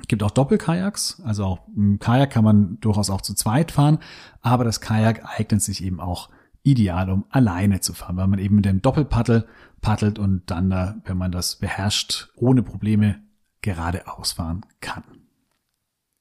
Es 0.00 0.06
gibt 0.06 0.22
auch 0.22 0.30
Doppelkajaks, 0.30 1.20
also 1.24 1.44
auch 1.44 1.68
im 1.74 1.98
Kajak 1.98 2.30
kann 2.30 2.44
man 2.44 2.78
durchaus 2.80 3.10
auch 3.10 3.20
zu 3.20 3.34
zweit 3.34 3.72
fahren, 3.72 3.98
aber 4.40 4.62
das 4.62 4.80
Kajak 4.80 5.24
eignet 5.38 5.60
sich 5.60 5.82
eben 5.82 5.98
auch 5.98 6.28
ideal, 6.62 7.10
um 7.10 7.24
alleine 7.30 7.80
zu 7.80 7.94
fahren, 7.94 8.16
weil 8.16 8.28
man 8.28 8.38
eben 8.38 8.56
mit 8.56 8.64
dem 8.64 8.80
Doppelpaddel 8.80 9.48
paddelt 9.80 10.20
und 10.20 10.48
dann, 10.50 11.02
wenn 11.04 11.16
man 11.16 11.32
das 11.32 11.56
beherrscht, 11.56 12.30
ohne 12.36 12.62
Probleme 12.62 13.20
geradeaus 13.62 14.32
fahren 14.32 14.64
kann. 14.80 15.02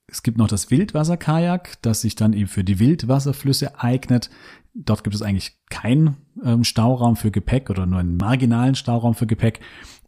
Es 0.10 0.24
gibt 0.24 0.38
noch 0.38 0.48
das 0.48 0.72
Wildwasserkajak, 0.72 1.82
das 1.82 2.02
sich 2.02 2.16
dann 2.16 2.32
eben 2.32 2.48
für 2.48 2.64
die 2.64 2.80
Wildwasserflüsse 2.80 3.80
eignet. 3.80 4.30
Dort 4.74 5.04
gibt 5.04 5.16
es 5.16 5.22
eigentlich 5.22 5.58
keinen 5.70 6.16
ähm, 6.44 6.64
Stauraum 6.64 7.18
für 7.18 7.30
Gepäck 7.30 7.70
oder 7.70 7.86
nur 7.86 8.00
einen 8.00 8.16
marginalen 8.16 8.76
Stauraum 8.76 9.16
für 9.16 9.28
Gepäck. 9.28 9.60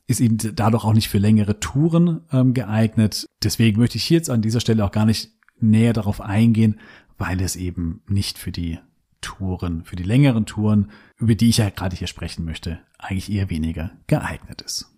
Ist 0.07 0.21
eben 0.21 0.37
dadurch 0.55 0.85
auch 0.85 0.93
nicht 0.93 1.09
für 1.09 1.17
längere 1.17 1.59
Touren 1.59 2.21
ähm, 2.31 2.53
geeignet. 2.53 3.27
Deswegen 3.43 3.79
möchte 3.79 3.97
ich 3.97 4.05
hier 4.05 4.17
jetzt 4.17 4.29
an 4.29 4.41
dieser 4.41 4.61
Stelle 4.61 4.85
auch 4.85 4.91
gar 4.91 5.05
nicht 5.05 5.31
näher 5.59 5.93
darauf 5.93 6.21
eingehen, 6.21 6.79
weil 7.17 7.41
es 7.41 7.57
eben 7.57 8.01
nicht 8.07 8.37
für 8.37 8.53
die 8.53 8.79
Touren, 9.19 9.83
für 9.83 9.97
die 9.97 10.03
längeren 10.03 10.45
Touren, 10.45 10.91
über 11.17 11.35
die 11.35 11.49
ich 11.49 11.57
ja 11.57 11.69
gerade 11.69 11.97
hier 11.97 12.07
sprechen 12.07 12.45
möchte, 12.45 12.79
eigentlich 12.97 13.29
eher 13.29 13.49
weniger 13.49 13.91
geeignet 14.07 14.61
ist. 14.61 14.95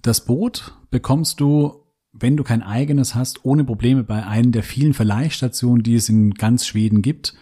Das 0.00 0.24
Boot 0.24 0.74
bekommst 0.90 1.38
du 1.38 1.81
wenn 2.12 2.36
du 2.36 2.44
kein 2.44 2.62
eigenes 2.62 3.14
hast, 3.14 3.44
ohne 3.44 3.64
Probleme 3.64 4.04
bei 4.04 4.26
einem 4.26 4.52
der 4.52 4.62
vielen 4.62 4.94
Verleihstationen, 4.94 5.82
die 5.82 5.94
es 5.94 6.08
in 6.08 6.34
ganz 6.34 6.66
Schweden 6.66 7.02
gibt. 7.02 7.34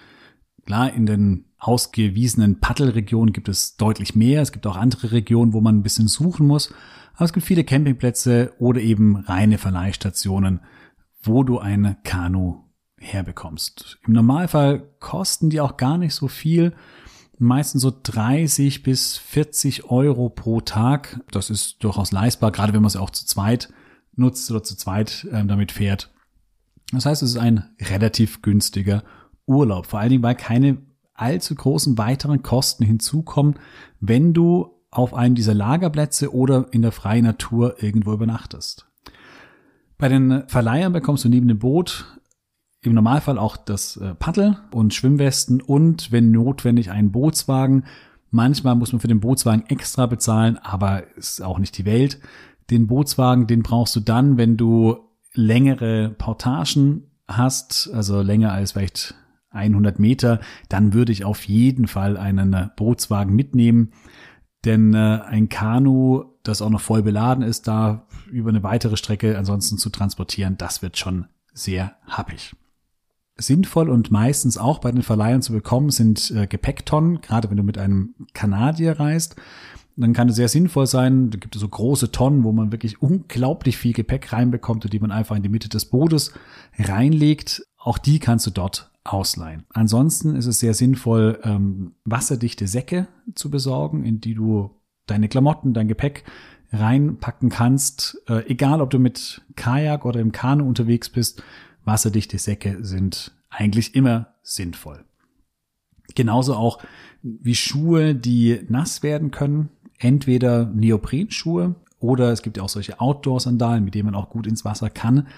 Klar, 0.64 0.92
in 0.94 1.06
den 1.06 1.46
ausgewiesenen 1.58 2.60
Paddelregionen 2.60 3.32
gibt 3.32 3.48
es 3.48 3.76
deutlich 3.76 4.14
mehr. 4.14 4.40
Es 4.40 4.52
gibt 4.52 4.66
auch 4.66 4.76
andere 4.76 5.12
Regionen, 5.12 5.52
wo 5.52 5.60
man 5.60 5.78
ein 5.78 5.82
bisschen 5.82 6.08
suchen 6.08 6.46
muss. 6.46 6.72
Aber 7.14 7.24
es 7.24 7.32
gibt 7.32 7.44
viele 7.44 7.64
Campingplätze 7.64 8.52
oder 8.58 8.80
eben 8.80 9.16
reine 9.16 9.58
Verleihstationen, 9.58 10.60
wo 11.22 11.42
du 11.42 11.58
ein 11.58 11.96
Kanu 12.04 12.64
herbekommst. 12.98 13.98
Im 14.06 14.14
Normalfall 14.14 14.88
kosten 15.00 15.50
die 15.50 15.60
auch 15.60 15.76
gar 15.76 15.98
nicht 15.98 16.14
so 16.14 16.28
viel. 16.28 16.74
Meistens 17.38 17.82
so 17.82 17.92
30 18.02 18.82
bis 18.82 19.16
40 19.16 19.90
Euro 19.90 20.28
pro 20.28 20.60
Tag. 20.60 21.20
Das 21.30 21.50
ist 21.50 21.82
durchaus 21.82 22.12
leistbar, 22.12 22.52
gerade 22.52 22.72
wenn 22.72 22.82
man 22.82 22.88
es 22.88 22.96
auch 22.96 23.10
zu 23.10 23.26
zweit 23.26 23.70
nutzt 24.14 24.50
oder 24.50 24.62
zu 24.62 24.76
zweit 24.76 25.26
äh, 25.30 25.44
damit 25.44 25.72
fährt. 25.72 26.10
Das 26.92 27.06
heißt, 27.06 27.22
es 27.22 27.30
ist 27.30 27.36
ein 27.36 27.64
relativ 27.80 28.42
günstiger 28.42 29.04
Urlaub, 29.46 29.86
vor 29.86 30.00
allen 30.00 30.10
Dingen, 30.10 30.22
weil 30.22 30.34
keine 30.34 30.78
allzu 31.14 31.54
großen 31.54 31.98
weiteren 31.98 32.42
Kosten 32.42 32.84
hinzukommen, 32.84 33.54
wenn 34.00 34.32
du 34.32 34.80
auf 34.90 35.14
einem 35.14 35.34
dieser 35.34 35.54
Lagerplätze 35.54 36.34
oder 36.34 36.66
in 36.72 36.82
der 36.82 36.92
freien 36.92 37.24
Natur 37.24 37.82
irgendwo 37.82 38.12
übernachtest. 38.12 38.86
Bei 39.98 40.08
den 40.08 40.48
Verleihern 40.48 40.92
bekommst 40.92 41.24
du 41.24 41.28
neben 41.28 41.46
dem 41.46 41.58
Boot 41.58 42.06
im 42.82 42.94
Normalfall 42.94 43.38
auch 43.38 43.56
das 43.56 43.98
äh, 43.98 44.14
Paddel 44.14 44.56
und 44.72 44.94
Schwimmwesten 44.94 45.60
und 45.60 46.10
wenn 46.10 46.30
notwendig 46.30 46.90
einen 46.90 47.12
Bootswagen. 47.12 47.84
Manchmal 48.30 48.76
muss 48.76 48.92
man 48.92 49.00
für 49.00 49.08
den 49.08 49.20
Bootswagen 49.20 49.66
extra 49.66 50.06
bezahlen, 50.06 50.56
aber 50.56 51.14
ist 51.16 51.42
auch 51.42 51.58
nicht 51.58 51.76
die 51.76 51.84
Welt. 51.84 52.20
Den 52.70 52.86
Bootswagen, 52.86 53.46
den 53.46 53.62
brauchst 53.62 53.96
du 53.96 54.00
dann, 54.00 54.36
wenn 54.36 54.56
du 54.56 54.98
längere 55.34 56.10
Portagen 56.10 57.10
hast, 57.26 57.90
also 57.92 58.22
länger 58.22 58.52
als 58.52 58.72
vielleicht 58.72 59.14
100 59.50 59.98
Meter, 59.98 60.40
dann 60.68 60.92
würde 60.92 61.12
ich 61.12 61.24
auf 61.24 61.44
jeden 61.44 61.88
Fall 61.88 62.16
einen 62.16 62.70
Bootswagen 62.76 63.34
mitnehmen. 63.34 63.92
Denn 64.64 64.94
äh, 64.94 65.20
ein 65.26 65.48
Kanu, 65.48 66.24
das 66.42 66.62
auch 66.62 66.70
noch 66.70 66.80
voll 66.80 67.02
beladen 67.02 67.42
ist, 67.42 67.66
da 67.66 68.06
über 68.30 68.50
eine 68.50 68.62
weitere 68.62 68.96
Strecke 68.96 69.38
ansonsten 69.38 69.78
zu 69.78 69.90
transportieren, 69.90 70.56
das 70.58 70.82
wird 70.82 70.98
schon 70.98 71.26
sehr 71.52 71.96
happig. 72.06 72.54
Sinnvoll 73.36 73.88
und 73.88 74.10
meistens 74.10 74.58
auch 74.58 74.80
bei 74.80 74.92
den 74.92 75.02
Verleihern 75.02 75.40
zu 75.42 75.52
bekommen 75.52 75.90
sind 75.90 76.30
äh, 76.30 76.46
Gepäcktonnen, 76.46 77.22
gerade 77.22 77.48
wenn 77.50 77.56
du 77.56 77.62
mit 77.62 77.78
einem 77.78 78.14
Kanadier 78.34 79.00
reist 79.00 79.36
dann 80.00 80.12
kann 80.12 80.28
es 80.28 80.36
sehr 80.36 80.48
sinnvoll 80.48 80.86
sein. 80.86 81.30
Da 81.30 81.38
gibt 81.38 81.54
es 81.54 81.60
so 81.60 81.68
große 81.68 82.12
Tonnen, 82.12 82.44
wo 82.44 82.52
man 82.52 82.72
wirklich 82.72 83.02
unglaublich 83.02 83.76
viel 83.76 83.92
Gepäck 83.92 84.32
reinbekommt 84.32 84.84
und 84.84 84.92
die 84.92 85.00
man 85.00 85.10
einfach 85.10 85.36
in 85.36 85.42
die 85.42 85.48
Mitte 85.48 85.68
des 85.68 85.86
Bootes 85.86 86.32
reinlegt. 86.78 87.62
Auch 87.76 87.98
die 87.98 88.18
kannst 88.18 88.46
du 88.46 88.50
dort 88.50 88.90
ausleihen. 89.04 89.64
Ansonsten 89.70 90.36
ist 90.36 90.46
es 90.46 90.60
sehr 90.60 90.74
sinnvoll, 90.74 91.40
ähm, 91.42 91.94
wasserdichte 92.04 92.66
Säcke 92.66 93.08
zu 93.34 93.50
besorgen, 93.50 94.04
in 94.04 94.20
die 94.20 94.34
du 94.34 94.70
deine 95.06 95.28
Klamotten, 95.28 95.72
dein 95.72 95.88
Gepäck 95.88 96.24
reinpacken 96.72 97.48
kannst. 97.48 98.22
Äh, 98.28 98.46
egal, 98.50 98.80
ob 98.80 98.90
du 98.90 98.98
mit 98.98 99.42
Kajak 99.56 100.04
oder 100.04 100.20
im 100.20 100.32
Kanu 100.32 100.66
unterwegs 100.66 101.08
bist, 101.08 101.42
wasserdichte 101.84 102.38
Säcke 102.38 102.78
sind 102.84 103.32
eigentlich 103.48 103.94
immer 103.94 104.34
sinnvoll. 104.42 105.04
Genauso 106.14 106.54
auch 106.54 106.78
wie 107.22 107.54
Schuhe, 107.54 108.14
die 108.14 108.60
nass 108.68 109.02
werden 109.02 109.30
können 109.30 109.70
entweder 110.00 110.66
Neoprenschuhe 110.66 111.76
oder 112.00 112.32
es 112.32 112.42
gibt 112.42 112.56
ja 112.56 112.62
auch 112.62 112.68
solche 112.68 112.98
Outdoor-Sandalen, 112.98 113.84
mit 113.84 113.94
denen 113.94 114.06
man 114.06 114.14
auch 114.14 114.30
gut 114.30 114.46
ins 114.46 114.64
Wasser 114.64 114.90
kann. 114.90 115.28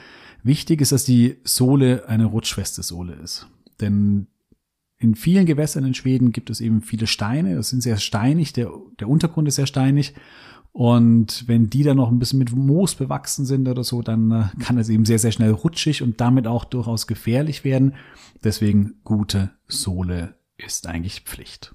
Wichtig 0.42 0.80
ist, 0.80 0.92
dass 0.92 1.04
die 1.04 1.36
Sohle 1.44 2.08
eine 2.08 2.24
rutschfeste 2.26 2.82
Sohle 2.82 3.14
ist. 3.14 3.48
Denn 3.80 4.28
in 4.98 5.16
vielen 5.16 5.46
Gewässern 5.46 5.84
in 5.84 5.94
Schweden 5.94 6.30
gibt 6.30 6.48
es 6.48 6.60
eben 6.60 6.80
viele 6.80 7.08
Steine. 7.08 7.56
Das 7.56 7.70
sind 7.70 7.82
sehr 7.82 7.96
steinig, 7.96 8.52
der, 8.52 8.70
der 9.00 9.08
Untergrund 9.08 9.48
ist 9.48 9.56
sehr 9.56 9.66
steinig. 9.66 10.14
Und 10.70 11.46
wenn 11.48 11.68
die 11.68 11.82
dann 11.82 11.98
noch 11.98 12.10
ein 12.10 12.18
bisschen 12.18 12.38
mit 12.38 12.54
Moos 12.54 12.94
bewachsen 12.94 13.44
sind 13.44 13.68
oder 13.68 13.84
so, 13.84 14.00
dann 14.00 14.30
äh, 14.30 14.44
kann 14.60 14.78
es 14.78 14.88
eben 14.88 15.04
sehr, 15.04 15.18
sehr 15.18 15.32
schnell 15.32 15.50
rutschig 15.50 16.02
und 16.02 16.20
damit 16.20 16.46
auch 16.46 16.64
durchaus 16.64 17.06
gefährlich 17.06 17.64
werden. 17.64 17.94
Deswegen 18.42 18.94
gute 19.04 19.50
Sohle 19.66 20.36
ist 20.56 20.86
eigentlich 20.86 21.22
Pflicht. 21.22 21.74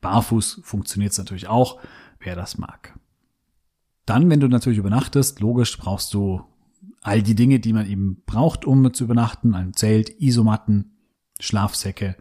Barfuß 0.00 0.60
funktioniert 0.62 1.12
es 1.12 1.18
natürlich 1.18 1.48
auch 1.48 1.80
wer 2.26 2.36
das 2.36 2.58
mag. 2.58 2.98
Dann, 4.04 4.28
wenn 4.28 4.40
du 4.40 4.48
natürlich 4.48 4.78
übernachtest, 4.78 5.40
logisch 5.40 5.78
brauchst 5.78 6.12
du 6.12 6.42
all 7.02 7.22
die 7.22 7.34
Dinge, 7.34 7.60
die 7.60 7.72
man 7.72 7.86
eben 7.86 8.22
braucht, 8.26 8.64
um 8.64 8.92
zu 8.92 9.04
übernachten, 9.04 9.54
ein 9.54 9.72
Zelt, 9.72 10.20
Isomatten, 10.20 10.96
Schlafsäcke, 11.40 12.16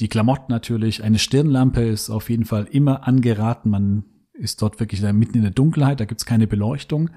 die 0.00 0.08
Klamotten 0.08 0.50
natürlich, 0.50 1.04
eine 1.04 1.18
Stirnlampe 1.18 1.82
ist 1.82 2.10
auf 2.10 2.28
jeden 2.28 2.44
Fall 2.44 2.64
immer 2.64 3.06
angeraten. 3.06 3.70
Man 3.70 4.04
ist 4.32 4.60
dort 4.60 4.80
wirklich 4.80 5.00
mitten 5.02 5.36
in 5.36 5.42
der 5.42 5.52
Dunkelheit, 5.52 6.00
da 6.00 6.04
gibt's 6.04 6.26
keine 6.26 6.46
Beleuchtung. 6.46 7.10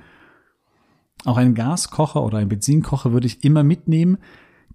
Auch 1.25 1.37
einen 1.37 1.55
Gaskocher 1.55 2.23
oder 2.23 2.37
einen 2.37 2.49
Benzinkocher 2.49 3.11
würde 3.11 3.25
ich 3.25 3.43
immer 3.43 3.63
mitnehmen. 3.63 4.19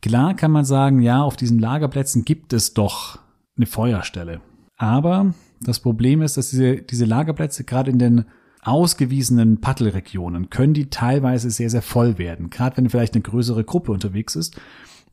Klar 0.01 0.35
kann 0.35 0.51
man 0.51 0.65
sagen, 0.65 1.01
ja, 1.01 1.23
auf 1.23 1.37
diesen 1.37 1.61
Lagerplätzen 1.61 2.25
gibt 2.25 2.53
es 2.53 2.75
doch 2.75 3.21
eine 3.57 3.67
Feuerstelle. 3.67 4.41
Aber 4.77 5.35
das 5.65 5.81
Problem 5.81 6.23
ist, 6.23 6.37
dass 6.37 6.51
diese, 6.51 6.77
diese 6.77 7.05
Lagerplätze 7.05 7.65
gerade 7.65 7.91
in 7.91 7.99
den 7.99 8.25
ausgewiesenen 8.63 9.61
Paddelregionen 9.61 10.49
können 10.49 10.75
die 10.75 10.89
teilweise 10.89 11.51
sehr, 11.51 11.69
sehr 11.69 11.83
voll 11.83 12.19
werden. 12.19 12.49
Gerade 12.49 12.77
wenn 12.77 12.89
vielleicht 12.89 13.15
eine 13.15 13.23
größere 13.23 13.65
Gruppe 13.65 13.91
unterwegs 13.91 14.37
ist, 14.37 14.61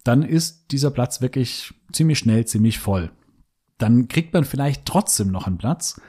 dann 0.03 0.21
ist 0.21 0.71
dieser 0.71 0.91
Platz 0.91 1.21
wirklich 1.21 1.73
ziemlich 1.91 2.19
schnell, 2.19 2.45
ziemlich 2.45 2.79
voll. 2.79 3.11
Dann 3.79 4.07
kriegt 4.07 4.33
man 4.33 4.43
vielleicht 4.43 4.85
trotzdem 4.85 5.31
noch 5.31 5.47
einen 5.47 5.57
Platz, 5.57 5.99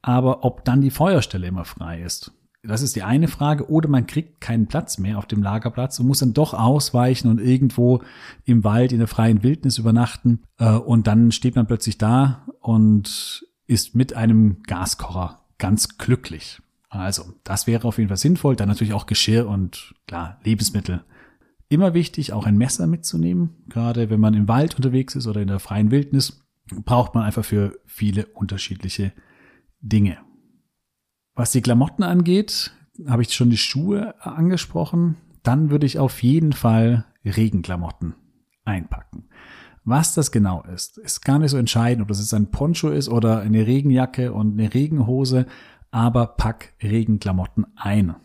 aber 0.00 0.44
ob 0.44 0.64
dann 0.64 0.80
die 0.80 0.90
Feuerstelle 0.90 1.48
immer 1.48 1.64
frei 1.64 2.02
ist, 2.02 2.32
das 2.66 2.82
ist 2.82 2.96
die 2.96 3.02
eine 3.02 3.28
Frage. 3.28 3.70
Oder 3.70 3.88
man 3.88 4.06
kriegt 4.06 4.40
keinen 4.40 4.66
Platz 4.66 4.98
mehr 4.98 5.18
auf 5.18 5.26
dem 5.26 5.42
Lagerplatz 5.42 6.00
und 6.00 6.06
muss 6.06 6.18
dann 6.18 6.32
doch 6.32 6.54
ausweichen 6.54 7.28
und 7.28 7.40
irgendwo 7.40 8.02
im 8.44 8.64
Wald 8.64 8.92
in 8.92 8.98
der 8.98 9.08
freien 9.08 9.42
Wildnis 9.42 9.78
übernachten. 9.78 10.42
Äh, 10.58 10.72
und 10.72 11.06
dann 11.06 11.32
steht 11.32 11.56
man 11.56 11.66
plötzlich 11.66 11.98
da 11.98 12.46
und 12.60 13.45
ist 13.66 13.94
mit 13.94 14.14
einem 14.14 14.62
Gaskocher 14.62 15.40
ganz 15.58 15.98
glücklich. 15.98 16.60
Also, 16.88 17.34
das 17.44 17.66
wäre 17.66 17.86
auf 17.86 17.98
jeden 17.98 18.08
Fall 18.08 18.16
sinnvoll. 18.16 18.56
Dann 18.56 18.68
natürlich 18.68 18.94
auch 18.94 19.06
Geschirr 19.06 19.48
und 19.48 19.94
klar, 20.06 20.40
Lebensmittel. 20.44 21.04
Immer 21.68 21.94
wichtig, 21.94 22.32
auch 22.32 22.46
ein 22.46 22.56
Messer 22.56 22.86
mitzunehmen. 22.86 23.64
Gerade 23.68 24.08
wenn 24.08 24.20
man 24.20 24.34
im 24.34 24.48
Wald 24.48 24.76
unterwegs 24.76 25.16
ist 25.16 25.26
oder 25.26 25.40
in 25.40 25.48
der 25.48 25.58
freien 25.58 25.90
Wildnis, 25.90 26.44
braucht 26.84 27.14
man 27.14 27.24
einfach 27.24 27.44
für 27.44 27.78
viele 27.86 28.26
unterschiedliche 28.26 29.12
Dinge. 29.80 30.18
Was 31.34 31.52
die 31.52 31.60
Klamotten 31.60 32.02
angeht, 32.02 32.72
habe 33.06 33.22
ich 33.22 33.34
schon 33.34 33.50
die 33.50 33.58
Schuhe 33.58 34.14
angesprochen. 34.24 35.16
Dann 35.42 35.70
würde 35.70 35.86
ich 35.86 35.98
auf 35.98 36.22
jeden 36.22 36.52
Fall 36.52 37.04
Regenklamotten 37.24 38.14
einpacken. 38.64 39.28
Was 39.88 40.14
das 40.14 40.32
genau 40.32 40.64
ist, 40.64 40.98
ist 40.98 41.24
gar 41.24 41.38
nicht 41.38 41.52
so 41.52 41.56
entscheidend, 41.56 42.02
ob 42.02 42.08
das 42.08 42.18
jetzt 42.18 42.34
ein 42.34 42.50
Poncho 42.50 42.88
ist 42.88 43.08
oder 43.08 43.38
eine 43.38 43.68
Regenjacke 43.68 44.32
und 44.32 44.58
eine 44.58 44.74
Regenhose, 44.74 45.46
aber 45.92 46.26
pack 46.26 46.74
Regenklamotten 46.82 47.66
ein. 47.76 48.16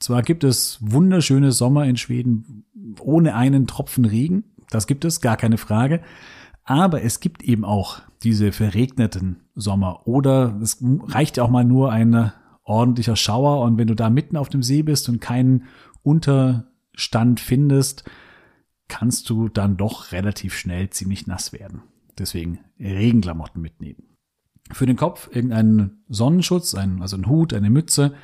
Zwar 0.00 0.22
gibt 0.22 0.42
es 0.42 0.78
wunderschöne 0.80 1.52
Sommer 1.52 1.84
in 1.84 1.96
Schweden 1.96 2.64
ohne 3.00 3.36
einen 3.36 3.68
Tropfen 3.68 4.04
Regen, 4.04 4.42
das 4.70 4.88
gibt 4.88 5.04
es, 5.04 5.20
gar 5.20 5.36
keine 5.36 5.56
Frage, 5.56 6.00
aber 6.64 7.02
es 7.02 7.20
gibt 7.20 7.44
eben 7.44 7.64
auch 7.64 8.00
diese 8.24 8.50
verregneten 8.50 9.36
Sommer 9.54 10.08
oder 10.08 10.58
es 10.60 10.78
reicht 10.82 11.36
ja 11.36 11.44
auch 11.44 11.50
mal 11.50 11.64
nur 11.64 11.92
eine 11.92 12.32
ordentlicher 12.64 13.14
Schauer 13.14 13.60
und 13.60 13.78
wenn 13.78 13.86
du 13.86 13.94
da 13.94 14.10
mitten 14.10 14.36
auf 14.36 14.48
dem 14.48 14.64
See 14.64 14.82
bist 14.82 15.08
und 15.08 15.20
keinen 15.20 15.66
Unterstand 16.02 17.38
findest, 17.38 18.02
kannst 18.88 19.30
du 19.30 19.48
dann 19.48 19.76
doch 19.76 20.12
relativ 20.12 20.54
schnell 20.54 20.90
ziemlich 20.90 21.26
nass 21.26 21.52
werden. 21.52 21.82
Deswegen 22.18 22.60
Regenklamotten 22.78 23.60
mitnehmen. 23.60 24.16
Für 24.72 24.86
den 24.86 24.96
Kopf 24.96 25.28
irgendeinen 25.32 26.04
Sonnenschutz, 26.08 26.74
ein, 26.74 27.02
also 27.02 27.16
ein 27.16 27.26
Hut, 27.26 27.52
eine 27.52 27.70
Mütze, 27.70 28.14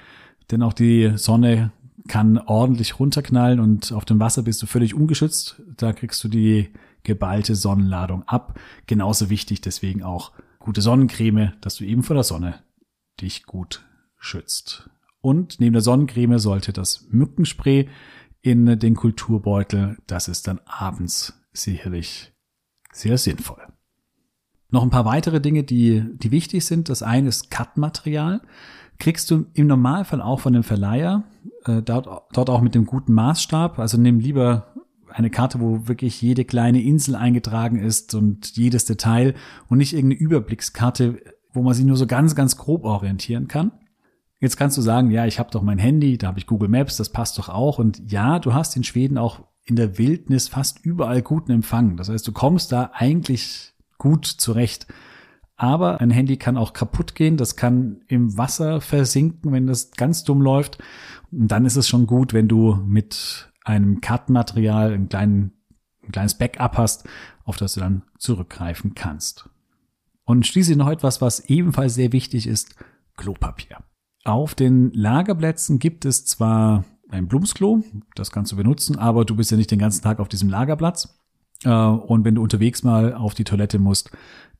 denn 0.50 0.62
auch 0.62 0.72
die 0.72 1.12
Sonne 1.16 1.72
kann 2.08 2.38
ordentlich 2.38 2.98
runterknallen 2.98 3.60
und 3.60 3.92
auf 3.92 4.04
dem 4.04 4.20
Wasser 4.20 4.42
bist 4.42 4.62
du 4.62 4.66
völlig 4.66 4.94
ungeschützt. 4.94 5.62
Da 5.76 5.92
kriegst 5.92 6.22
du 6.24 6.28
die 6.28 6.70
geballte 7.02 7.54
Sonnenladung 7.54 8.24
ab. 8.26 8.58
Genauso 8.86 9.30
wichtig 9.30 9.60
deswegen 9.60 10.02
auch 10.02 10.32
gute 10.58 10.80
Sonnencreme, 10.82 11.52
dass 11.60 11.76
du 11.76 11.84
eben 11.84 12.02
vor 12.02 12.14
der 12.14 12.24
Sonne 12.24 12.60
dich 13.20 13.44
gut 13.44 13.82
schützt. 14.16 14.90
Und 15.20 15.60
neben 15.60 15.74
der 15.74 15.82
Sonnencreme 15.82 16.38
sollte 16.38 16.72
das 16.72 17.06
Mückenspray 17.10 17.88
in 18.42 18.78
den 18.78 18.94
Kulturbeutel. 18.94 19.98
Das 20.06 20.28
ist 20.28 20.46
dann 20.46 20.60
abends 20.64 21.34
sicherlich 21.52 22.32
sehr 22.92 23.18
sinnvoll. 23.18 23.62
Noch 24.70 24.82
ein 24.82 24.90
paar 24.90 25.04
weitere 25.04 25.40
Dinge, 25.40 25.64
die, 25.64 26.04
die 26.14 26.30
wichtig 26.30 26.64
sind. 26.64 26.88
Das 26.88 27.02
eine 27.02 27.28
ist 27.28 27.50
Cut-Material. 27.50 28.40
Kriegst 28.98 29.30
du 29.30 29.46
im 29.54 29.66
Normalfall 29.66 30.22
auch 30.22 30.40
von 30.40 30.52
dem 30.52 30.62
Verleiher, 30.62 31.24
äh, 31.64 31.82
dort, 31.82 32.06
dort 32.32 32.50
auch 32.50 32.60
mit 32.60 32.74
dem 32.74 32.86
guten 32.86 33.12
Maßstab. 33.14 33.78
Also 33.78 33.98
nimm 33.98 34.20
lieber 34.20 34.74
eine 35.08 35.30
Karte, 35.30 35.60
wo 35.60 35.88
wirklich 35.88 36.22
jede 36.22 36.44
kleine 36.44 36.82
Insel 36.82 37.16
eingetragen 37.16 37.80
ist 37.80 38.14
und 38.14 38.56
jedes 38.56 38.84
Detail 38.84 39.34
und 39.68 39.78
nicht 39.78 39.92
irgendeine 39.92 40.20
Überblickskarte, 40.20 41.20
wo 41.52 41.62
man 41.62 41.74
sich 41.74 41.84
nur 41.84 41.96
so 41.96 42.06
ganz, 42.06 42.34
ganz 42.34 42.56
grob 42.56 42.84
orientieren 42.84 43.48
kann. 43.48 43.72
Jetzt 44.40 44.56
kannst 44.56 44.78
du 44.78 44.82
sagen, 44.82 45.10
ja, 45.10 45.26
ich 45.26 45.38
habe 45.38 45.50
doch 45.50 45.62
mein 45.62 45.78
Handy, 45.78 46.16
da 46.16 46.28
habe 46.28 46.38
ich 46.38 46.46
Google 46.46 46.70
Maps, 46.70 46.96
das 46.96 47.10
passt 47.10 47.38
doch 47.38 47.50
auch. 47.50 47.78
Und 47.78 48.10
ja, 48.10 48.38
du 48.38 48.54
hast 48.54 48.74
in 48.74 48.84
Schweden 48.84 49.18
auch 49.18 49.44
in 49.64 49.76
der 49.76 49.98
Wildnis 49.98 50.48
fast 50.48 50.84
überall 50.84 51.20
guten 51.20 51.52
Empfang. 51.52 51.98
Das 51.98 52.08
heißt, 52.08 52.26
du 52.26 52.32
kommst 52.32 52.72
da 52.72 52.90
eigentlich 52.94 53.74
gut 53.98 54.24
zurecht. 54.24 54.86
Aber 55.56 56.00
ein 56.00 56.10
Handy 56.10 56.38
kann 56.38 56.56
auch 56.56 56.72
kaputt 56.72 57.14
gehen, 57.14 57.36
das 57.36 57.54
kann 57.54 58.00
im 58.08 58.38
Wasser 58.38 58.80
versinken, 58.80 59.52
wenn 59.52 59.66
das 59.66 59.90
ganz 59.90 60.24
dumm 60.24 60.40
läuft. 60.40 60.78
Und 61.30 61.48
dann 61.48 61.66
ist 61.66 61.76
es 61.76 61.86
schon 61.86 62.06
gut, 62.06 62.32
wenn 62.32 62.48
du 62.48 62.76
mit 62.86 63.52
einem 63.62 64.00
Kartenmaterial 64.00 64.92
ein, 64.94 65.10
kleinen, 65.10 65.52
ein 66.02 66.12
kleines 66.12 66.34
Backup 66.34 66.78
hast, 66.78 67.06
auf 67.44 67.58
das 67.58 67.74
du 67.74 67.80
dann 67.80 68.04
zurückgreifen 68.18 68.94
kannst. 68.94 69.50
Und 70.24 70.46
schließlich 70.46 70.78
noch 70.78 70.88
etwas, 70.88 71.20
was 71.20 71.40
ebenfalls 71.40 71.94
sehr 71.94 72.14
wichtig 72.14 72.46
ist, 72.46 72.76
Klopapier. 73.18 73.76
Auf 74.24 74.54
den 74.54 74.92
Lagerplätzen 74.92 75.78
gibt 75.78 76.04
es 76.04 76.24
zwar 76.26 76.84
ein 77.08 77.26
Blumsklo, 77.26 77.82
das 78.14 78.30
kannst 78.30 78.52
du 78.52 78.56
benutzen, 78.56 78.98
aber 78.98 79.24
du 79.24 79.34
bist 79.34 79.50
ja 79.50 79.56
nicht 79.56 79.70
den 79.70 79.78
ganzen 79.78 80.02
Tag 80.02 80.20
auf 80.20 80.28
diesem 80.28 80.48
Lagerplatz. 80.48 81.18
Äh, 81.64 81.70
und 81.70 82.24
wenn 82.24 82.36
du 82.36 82.42
unterwegs 82.42 82.82
mal 82.82 83.14
auf 83.14 83.34
die 83.34 83.44
Toilette 83.44 83.78
musst, 83.78 84.10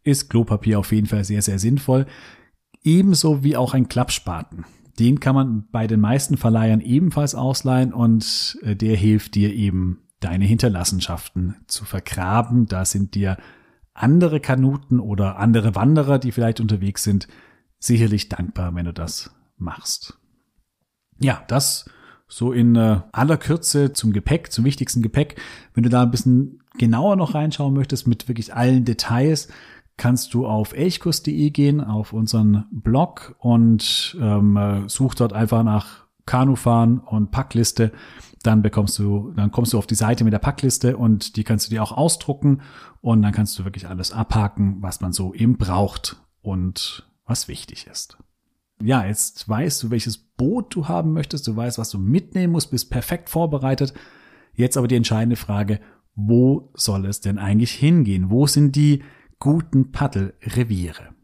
ist 0.03 0.31
Klopapier 0.31 0.79
auf 0.79 0.93
jeden 0.93 1.07
Fall 1.07 1.25
sehr, 1.25 1.43
sehr 1.43 1.59
sinnvoll. 1.59 2.07
Ebenso 2.83 3.45
wie 3.45 3.57
auch 3.57 3.75
ein 3.75 3.89
Klappspaten. 3.89 4.65
Den 4.99 5.21
kann 5.21 5.35
man 5.35 5.69
bei 5.71 5.87
den 5.87 6.01
meisten 6.01 6.37
Verleihern 6.37 6.81
ebenfalls 6.81 7.35
ausleihen 7.35 7.93
und 7.93 8.59
äh, 8.63 8.75
der 8.75 8.97
hilft 8.97 9.35
dir 9.35 9.55
eben, 9.55 10.03
deine 10.21 10.45
Hinterlassenschaften 10.45 11.57
zu 11.67 11.87
vergraben. 11.87 12.67
Da 12.67 12.85
sind 12.85 13.15
dir 13.15 13.39
andere 13.95 14.41
Kanuten 14.41 15.01
oder 15.01 15.39
andere 15.39 15.75
Wanderer, 15.75 16.19
die 16.19 16.33
vielleicht 16.33 16.61
unterwegs 16.61 17.03
sind, 17.03 17.27
sicherlich 17.79 18.29
dankbar, 18.29 18.75
wenn 18.75 18.85
du 18.85 18.93
das 18.93 19.31
machst. 19.61 20.19
Ja, 21.19 21.45
das 21.49 21.85
so 22.31 22.53
in 22.53 22.77
äh, 22.77 23.01
aller 23.13 23.37
Kürze 23.37 23.93
zum 23.93 24.13
Gepäck, 24.13 24.53
zum 24.53 24.65
wichtigsten 24.65 25.03
Gepäck. 25.03 25.39
Wenn 25.75 25.83
du 25.83 25.91
da 25.91 26.03
ein 26.03 26.11
bisschen 26.11 26.63
genauer 26.79 27.17
noch 27.17 27.35
reinschauen 27.35 27.75
möchtest 27.75 28.07
mit 28.07 28.29
wirklich 28.29 28.55
allen 28.55 28.85
Details, 28.85 29.49
kannst 29.97 30.33
du 30.33 30.47
auf 30.47 30.73
elchkurs.de 30.73 31.51
gehen, 31.51 31.81
auf 31.83 32.13
unseren 32.13 32.67
Blog 32.71 33.35
und 33.39 34.17
ähm, 34.19 34.57
äh, 34.57 34.89
such 34.89 35.15
dort 35.17 35.33
einfach 35.33 35.63
nach 35.65 36.05
Kanufahren 36.25 37.01
und 37.01 37.33
Packliste. 37.33 37.93
Dann 38.43 38.63
bekommst 38.63 38.99
du, 38.99 39.33
dann 39.33 39.51
kommst 39.51 39.75
du 39.75 39.79
auf 39.79 39.87
die 39.87 39.97
Seite 39.97 40.25
mit 40.25 40.33
der 40.33 40.39
Packliste 40.39 40.97
und 40.97 41.37
die 41.37 41.45
kannst 41.45 41.67
du 41.67 41.71
dir 41.71 41.83
auch 41.83 41.93
ausdrucken 41.93 42.63
und 43.03 43.21
dann 43.21 43.33
kannst 43.33 43.59
du 43.59 43.65
wirklich 43.65 43.89
alles 43.89 44.13
abhaken, 44.13 44.79
was 44.81 45.01
man 45.01 45.13
so 45.13 45.35
eben 45.35 45.59
braucht 45.59 46.17
und 46.41 47.11
was 47.27 47.49
wichtig 47.49 47.87
ist 47.87 48.17
ja, 48.81 49.05
jetzt 49.05 49.49
weißt 49.49 49.83
du, 49.83 49.91
welches 49.91 50.19
Boot 50.19 50.75
du 50.75 50.89
haben 50.89 51.13
möchtest, 51.13 51.47
du 51.47 51.55
weißt, 51.55 51.79
was 51.79 51.91
du 51.91 51.99
mitnehmen 51.99 52.53
musst, 52.53 52.71
bist 52.71 52.91
perfekt 52.91 53.29
vorbereitet. 53.29 53.93
Jetzt 54.55 54.77
aber 54.77 54.89
die 54.89 54.97
entscheidende 54.97 55.37
Frage, 55.37 55.81
wo 56.15 56.71
soll 56.75 57.07
es 57.07 57.21
denn 57.21 57.39
eigentlich 57.39 57.73
hingehen? 57.73 58.31
Wo 58.31 58.47
sind 58.47 58.77
die 58.77 59.03
guten 59.39 59.93
Paddelreviere? 59.93 61.15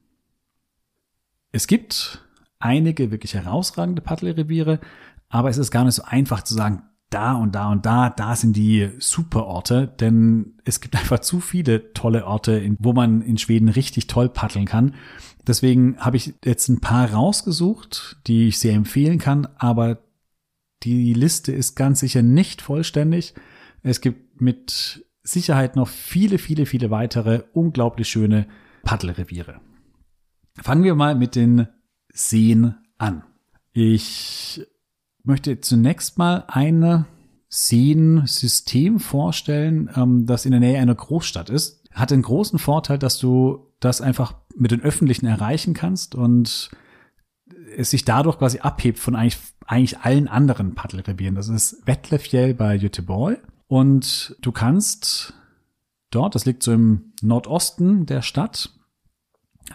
Es 1.53 1.67
gibt 1.67 2.25
einige 2.59 3.11
wirklich 3.11 3.35
herausragende 3.35 4.03
Paddelreviere, 4.03 4.81
aber 5.29 5.51
es 5.51 5.59
ist 5.59 5.71
gar 5.71 5.85
nicht 5.85 5.95
so 5.95 6.03
einfach 6.03 6.43
zu 6.43 6.55
sagen, 6.55 6.83
da 7.11 7.35
und 7.35 7.55
da 7.55 7.71
und 7.71 7.87
da, 7.87 8.11
da 8.11 8.35
sind 8.35 8.57
die 8.57 8.91
Superorte, 8.99 9.87
denn 9.87 10.55
es 10.65 10.81
gibt 10.81 10.97
einfach 11.01 11.21
zu 11.21 11.41
viele 11.41 11.93
tolle 11.93 12.27
Orte, 12.27 12.69
wo 12.79 12.93
man 12.93 13.23
in 13.23 13.39
Schweden 13.39 13.69
richtig 13.69 14.07
toll 14.07 14.29
paddeln 14.29 14.67
kann. 14.67 14.95
Deswegen 15.47 15.97
habe 15.99 16.17
ich 16.17 16.35
jetzt 16.45 16.69
ein 16.69 16.81
paar 16.81 17.13
rausgesucht, 17.13 18.17
die 18.27 18.49
ich 18.49 18.59
sehr 18.59 18.75
empfehlen 18.75 19.19
kann, 19.19 19.47
aber 19.57 20.03
die 20.83 21.15
Liste 21.15 21.53
ist 21.53 21.77
ganz 21.77 22.01
sicher 22.01 22.23
nicht 22.23 22.63
vollständig. 22.63 23.35
Es 23.83 24.01
gibt 24.01 24.41
mit 24.41 25.07
Sicherheit 25.23 25.77
noch 25.77 25.89
viele, 25.89 26.39
viele, 26.39 26.67
viele 26.67 26.91
weitere 26.91 27.43
unglaublich 27.53 28.09
schöne 28.09 28.47
Paddelreviere. 28.83 29.61
Fangen 30.61 30.85
wir 30.85 30.95
mal 30.95 31.15
mit 31.15 31.35
den 31.35 31.69
Seen 32.13 32.75
an. 32.99 33.25
Ich 33.73 34.67
möchte 35.27 35.61
zunächst 35.61 36.19
mal 36.19 36.45
eine 36.49 37.07
Seensystem 37.49 39.01
vorstellen, 39.01 39.91
ähm, 39.97 40.27
das 40.27 40.45
in 40.45 40.53
der 40.53 40.61
Nähe 40.61 40.79
einer 40.79 40.95
Großstadt 40.95 41.51
ist. 41.51 41.85
Hat 41.93 42.11
den 42.11 42.23
großen 42.23 42.59
Vorteil, 42.59 42.99
dass 42.99 43.19
du 43.19 43.73
das 43.81 44.01
einfach 44.01 44.35
mit 44.55 44.71
den 44.71 44.81
Öffentlichen 44.81 45.27
erreichen 45.27 45.75
kannst 45.75 46.15
und 46.15 46.71
es 47.77 47.91
sich 47.91 48.05
dadurch 48.05 48.39
quasi 48.39 48.61
abhebt 48.61 48.99
von 48.99 49.15
eigentlich, 49.15 49.39
eigentlich 49.67 49.99
allen 49.99 50.29
anderen 50.29 50.75
Paddelrevieren. 50.75 51.35
Das 51.35 51.49
ist 51.49 51.87
Wettlefjell 51.87 52.55
bei 52.55 52.79
Göteborg 52.79 53.41
und 53.69 54.37
du 54.41 54.53
kannst 54.53 55.35
dort, 56.11 56.35
das 56.35 56.47
liegt 56.47 56.63
so 56.63 56.73
im 56.73 57.13
Nordosten 57.23 58.07
der 58.07 58.23
Stadt, 58.23 58.76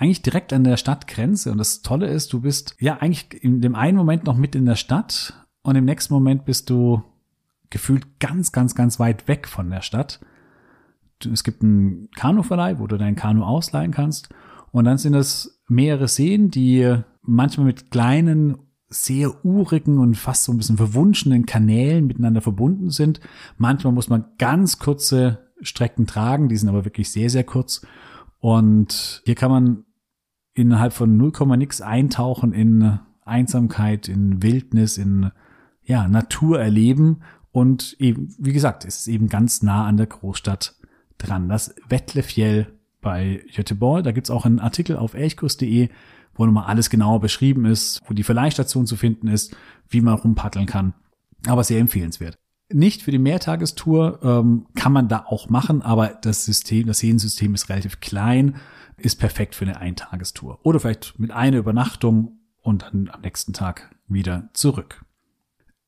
eigentlich 0.02 0.24
direkt 0.24 0.52
an 0.52 0.64
der 0.64 0.78
Stadtgrenze. 0.78 1.52
Und 1.52 1.60
das 1.60 1.84
Tolle 1.84 2.08
ist, 2.08 2.34
du 2.34 2.42
bist 2.42 2.76
ja 2.80 2.98
eigentlich 2.98 3.44
in 3.44 3.62
dem 3.62 3.76
einen 3.76 3.98
Moment 3.98 4.26
noch 4.26 4.36
mit 4.36 4.56
in 4.56 4.66
der 4.66 4.76
Stadt 4.76 5.34
und 5.62 5.76
im 5.76 5.86
nächsten 5.86 6.14
Moment 6.14 6.44
bist 6.44 6.72
du 6.72 7.04
gefühlt 7.70 8.20
ganz, 8.20 8.52
ganz, 8.52 8.74
ganz 8.74 9.00
weit 9.00 9.28
weg 9.28 9.48
von 9.48 9.70
der 9.70 9.82
Stadt. 9.82 10.20
Es 11.32 11.44
gibt 11.44 11.62
einen 11.62 12.10
Kanuverleih, 12.16 12.80
wo 12.80 12.88
du 12.88 12.98
dein 12.98 13.16
Kanu 13.16 13.44
ausleihen 13.44 13.92
kannst. 13.92 14.30
Und 14.72 14.86
dann 14.86 14.98
sind 14.98 15.14
es 15.14 15.62
mehrere 15.68 16.08
Seen, 16.08 16.50
die 16.50 16.96
manchmal 17.22 17.68
mit 17.68 17.92
kleinen, 17.92 18.58
sehr 18.90 19.46
urigen 19.46 20.00
und 20.00 20.18
fast 20.18 20.46
so 20.46 20.52
ein 20.52 20.58
bisschen 20.58 20.78
verwunschenen 20.78 21.46
Kanälen 21.46 22.08
miteinander 22.08 22.42
verbunden 22.42 22.90
sind. 22.90 23.22
Manchmal 23.58 23.94
muss 23.94 24.10
man 24.10 24.26
ganz 24.40 24.80
kurze 24.80 25.48
Strecken 25.62 26.08
tragen, 26.08 26.50
die 26.50 26.58
sind 26.58 26.70
aber 26.70 26.86
wirklich 26.86 27.12
sehr, 27.12 27.30
sehr 27.30 27.44
kurz. 27.44 27.86
Und 28.40 29.22
hier 29.26 29.36
kann 29.36 29.52
man 29.52 29.86
innerhalb 30.54 30.94
von 30.94 31.18
0, 31.18 31.32
nix 31.58 31.82
eintauchen 31.82 32.54
in 32.54 33.00
Einsamkeit, 33.24 34.08
in 34.08 34.44
Wildnis, 34.44 34.98
in 34.98 35.32
ja, 35.84 36.08
Natur 36.08 36.60
erleben. 36.60 37.22
Und 37.52 37.96
eben, 38.00 38.34
wie 38.38 38.54
gesagt, 38.54 38.86
es 38.86 39.00
ist 39.00 39.08
eben 39.08 39.28
ganz 39.28 39.62
nah 39.62 39.86
an 39.86 39.98
der 39.98 40.08
Großstadt 40.08 40.76
dran. 41.18 41.50
Das 41.50 41.76
Wettlefjell 41.90 42.68
bei 43.02 43.44
Göteborg. 43.54 44.04
Da 44.04 44.12
gibt's 44.12 44.30
auch 44.30 44.46
einen 44.46 44.60
Artikel 44.60 44.96
auf 44.96 45.14
elchkurs.de, 45.14 45.90
wo 46.36 46.46
nochmal 46.46 46.66
alles 46.66 46.90
genauer 46.90 47.20
beschrieben 47.20 47.66
ist, 47.66 48.02
wo 48.08 48.14
die 48.14 48.24
Verleihstation 48.24 48.86
zu 48.86 48.96
finden 48.96 49.28
ist, 49.28 49.56
wie 49.90 50.02
man 50.02 50.16
rumpaddeln 50.16 50.68
kann. 50.68 50.94
Aber 51.48 51.64
sehr 51.64 51.80
empfehlenswert. 51.80 52.38
Nicht 52.72 53.02
für 53.02 53.12
die 53.12 53.20
Mehrtagestour 53.20 54.20
ähm, 54.24 54.68
kann 54.76 54.94
man 54.94 55.10
da 55.10 55.26
auch 55.28 55.50
machen, 55.50 55.82
aber 55.82 56.10
das 56.22 56.46
System, 56.46 56.88
das 56.88 57.00
Seenensystem 57.00 57.54
ist 57.54 57.68
relativ 57.68 58.00
klein, 58.00 58.56
ist 59.04 59.18
perfekt 59.18 59.56
für 59.56 59.66
eine 59.66 59.78
Eintagestour. 59.78 60.60
Oder 60.64 60.80
vielleicht 60.80 61.20
mit 61.20 61.32
einer 61.32 61.58
Übernachtung 61.58 62.40
und 62.62 62.84
dann 62.84 63.10
am 63.12 63.22
nächsten 63.22 63.54
Tag 63.54 63.96
wieder 64.08 64.50
zurück. 64.54 65.04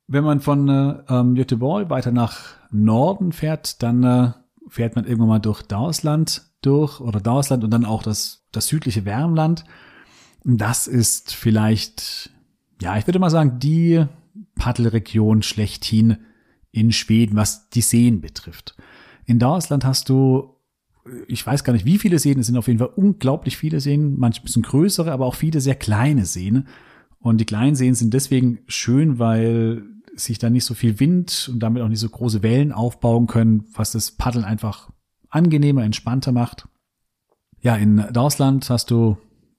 Wenn 0.07 0.23
man 0.23 0.41
von 0.41 0.67
äh, 0.69 1.03
ähm, 1.09 1.35
Göteborg 1.35 1.89
weiter 1.89 2.11
nach 2.11 2.55
Norden 2.71 3.31
fährt, 3.31 3.81
dann 3.81 4.03
äh, 4.03 4.31
fährt 4.67 4.95
man 4.95 5.05
irgendwann 5.05 5.29
mal 5.29 5.39
durch 5.39 5.61
Dausland 5.61 6.53
durch 6.65 6.99
oder 6.99 7.19
Dausland 7.19 7.63
und 7.63 7.71
dann 7.71 7.85
auch 7.85 8.03
das, 8.03 8.45
das 8.51 8.67
südliche 8.67 9.05
Wärmland. 9.05 9.65
Das 10.43 10.87
ist 10.87 11.33
vielleicht, 11.33 12.31
ja, 12.81 12.97
ich 12.97 13.07
würde 13.07 13.19
mal 13.19 13.29
sagen, 13.29 13.59
die 13.59 14.05
Paddelregion 14.55 15.43
schlechthin 15.43 16.17
in 16.71 16.91
Schweden, 16.91 17.35
was 17.35 17.69
die 17.69 17.81
Seen 17.81 18.21
betrifft. 18.21 18.75
In 19.25 19.39
Deutschland 19.39 19.85
hast 19.85 20.09
du, 20.09 20.52
ich 21.27 21.45
weiß 21.45 21.63
gar 21.63 21.73
nicht, 21.73 21.85
wie 21.85 21.97
viele 21.97 22.19
Seen, 22.19 22.39
es 22.39 22.47
sind 22.47 22.57
auf 22.57 22.67
jeden 22.67 22.79
Fall 22.79 22.91
unglaublich 22.95 23.57
viele 23.57 23.79
Seen, 23.79 24.17
manche 24.17 24.41
ein 24.41 24.45
bisschen 24.45 24.63
größere, 24.63 25.11
aber 25.11 25.25
auch 25.25 25.35
viele 25.35 25.61
sehr 25.61 25.75
kleine 25.75 26.25
Seen. 26.25 26.67
Und 27.19 27.39
die 27.39 27.45
kleinen 27.45 27.75
Seen 27.75 27.95
sind 27.95 28.13
deswegen 28.13 28.59
schön, 28.67 29.19
weil 29.19 29.83
sich 30.15 30.37
da 30.37 30.49
nicht 30.49 30.65
so 30.65 30.73
viel 30.73 30.99
Wind 30.99 31.49
und 31.51 31.59
damit 31.59 31.81
auch 31.81 31.87
nicht 31.87 31.99
so 31.99 32.09
große 32.09 32.43
Wellen 32.43 32.71
aufbauen 32.71 33.27
können, 33.27 33.65
was 33.73 33.91
das 33.91 34.11
Paddeln 34.11 34.45
einfach 34.45 34.91
angenehmer, 35.29 35.83
entspannter 35.83 36.31
macht. 36.31 36.67
Ja, 37.61 37.75
in 37.75 38.05
Deutschland 38.11 38.69
hast 38.69 38.91
du 38.91 39.17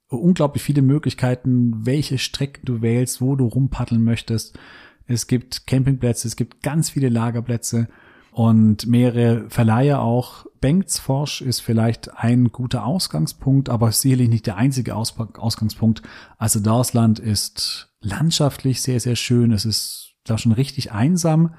unglaublich 0.08 0.62
viele 0.62 0.82
Möglichkeiten, 0.82 1.86
welche 1.86 2.18
Strecken 2.18 2.66
du 2.66 2.82
wählst, 2.82 3.20
wo 3.20 3.34
du 3.34 3.46
rumpaddeln 3.46 4.02
möchtest. 4.02 4.58
Es 5.06 5.26
gibt 5.26 5.66
Campingplätze, 5.66 6.28
es 6.28 6.36
gibt 6.36 6.62
ganz 6.62 6.90
viele 6.90 7.08
Lagerplätze 7.08 7.88
und 8.30 8.86
mehrere 8.86 9.48
Verleiher 9.48 10.00
auch. 10.00 10.46
Bengtsforsch 10.64 11.42
ist 11.42 11.60
vielleicht 11.60 12.16
ein 12.16 12.50
guter 12.50 12.86
Ausgangspunkt, 12.86 13.68
aber 13.68 13.92
sicherlich 13.92 14.30
nicht 14.30 14.46
der 14.46 14.56
einzige 14.56 14.96
Aus 14.96 15.14
Ausgangspunkt. 15.18 16.00
Also 16.38 16.58
Deutschland 16.58 17.18
ist 17.18 17.92
landschaftlich 18.00 18.80
sehr, 18.80 18.98
sehr 18.98 19.14
schön. 19.14 19.52
Es 19.52 19.66
ist 19.66 20.14
da 20.24 20.38
schon 20.38 20.52
richtig 20.52 20.90
einsam. 20.90 21.52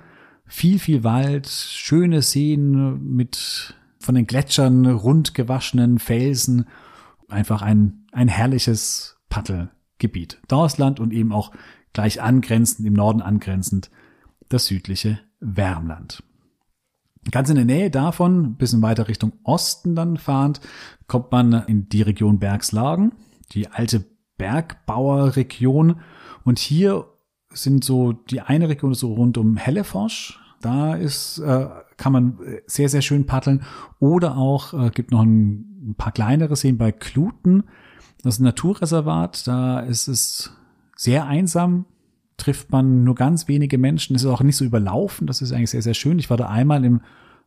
Viel, 0.48 0.80
viel 0.80 1.04
Wald, 1.04 1.48
schöne 1.48 2.24
Seen 2.24 3.00
mit 3.16 3.76
von 4.00 4.16
den 4.16 4.26
Gletschern 4.26 4.88
rund 4.88 5.36
gewaschenen 5.36 6.00
Felsen. 6.00 6.66
Einfach 7.30 7.62
ein, 7.62 8.08
ein 8.12 8.28
herrliches 8.28 9.20
Paddelgebiet. 9.30 10.42
Deutschland 10.48 11.00
und 11.00 11.14
eben 11.14 11.32
auch 11.32 11.52
gleich 11.94 12.24
angrenzend, 12.24 12.88
im 12.88 12.94
Norden 12.94 13.22
angrenzend, 13.22 13.92
das 14.50 14.66
südliche 14.66 15.20
Wärmland. 15.40 16.24
Ganz 17.32 17.50
in 17.50 17.56
der 17.56 17.66
Nähe 17.66 17.90
davon, 17.90 18.56
bisschen 18.56 18.82
weiter 18.82 19.08
Richtung 19.08 19.34
Osten 19.44 19.96
dann 19.96 20.18
fahrend, 20.18 20.62
kommt 21.08 21.32
man 21.32 21.64
in 21.68 21.90
die 21.90 22.04
Region 22.04 22.40
Bergslagen, 22.40 23.14
die 23.52 23.68
alte 23.68 24.06
Bergbauerregion. 24.38 26.02
Und 26.44 26.60
hier 26.60 27.06
sind 27.52 27.84
so, 27.84 28.14
die 28.14 28.42
eine 28.42 28.70
Region 28.70 28.92
ist 28.92 29.00
so 29.00 29.14
rund 29.14 29.38
um 29.38 29.58
Helleforsch. 29.58 30.40
Da 30.62 30.96
ist, 30.96 31.40
äh, 31.40 31.68
kann 31.98 32.14
man 32.14 32.40
sehr, 32.68 32.90
sehr 32.90 33.02
schön 33.02 33.26
paddeln. 33.26 33.64
Oder 34.00 34.38
auch, 34.38 34.74
äh, 34.74 34.90
gibt 34.90 35.12
noch 35.12 35.22
ein, 35.22 35.90
ein 35.90 35.96
paar 35.98 36.12
kleinere 36.12 36.56
Seen 36.56 36.78
bei 36.78 36.92
Kluten. 36.92 37.64
Das 38.24 38.36
ist 38.36 38.40
ein 38.40 38.46
Naturreservat. 38.46 39.48
Da 39.48 39.80
ist 39.80 40.08
es 40.08 40.52
sehr 40.96 41.26
einsam, 41.28 41.86
trifft 42.38 42.72
man 42.72 43.04
nur 43.04 43.16
ganz 43.16 43.48
wenige 43.48 43.78
Menschen, 43.78 44.16
ist 44.16 44.26
auch 44.26 44.42
nicht 44.42 44.58
so 44.58 44.66
überlaufen, 44.66 45.28
das 45.28 45.42
ist 45.42 45.52
eigentlich 45.52 45.70
sehr, 45.70 45.82
sehr 45.82 45.94
schön. 45.94 46.20
Ich 46.20 46.30
war 46.30 46.38
da 46.38 46.50
einmal 46.50 46.84
im 46.84 47.02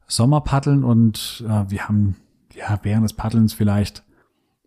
Sommer 0.07 0.41
paddeln 0.41 0.85
und 0.85 1.45
äh, 1.47 1.71
wir 1.71 1.89
haben 1.89 2.17
ja 2.55 2.81
während 2.83 3.05
des 3.05 3.13
Paddelns 3.13 3.53
vielleicht, 3.53 4.03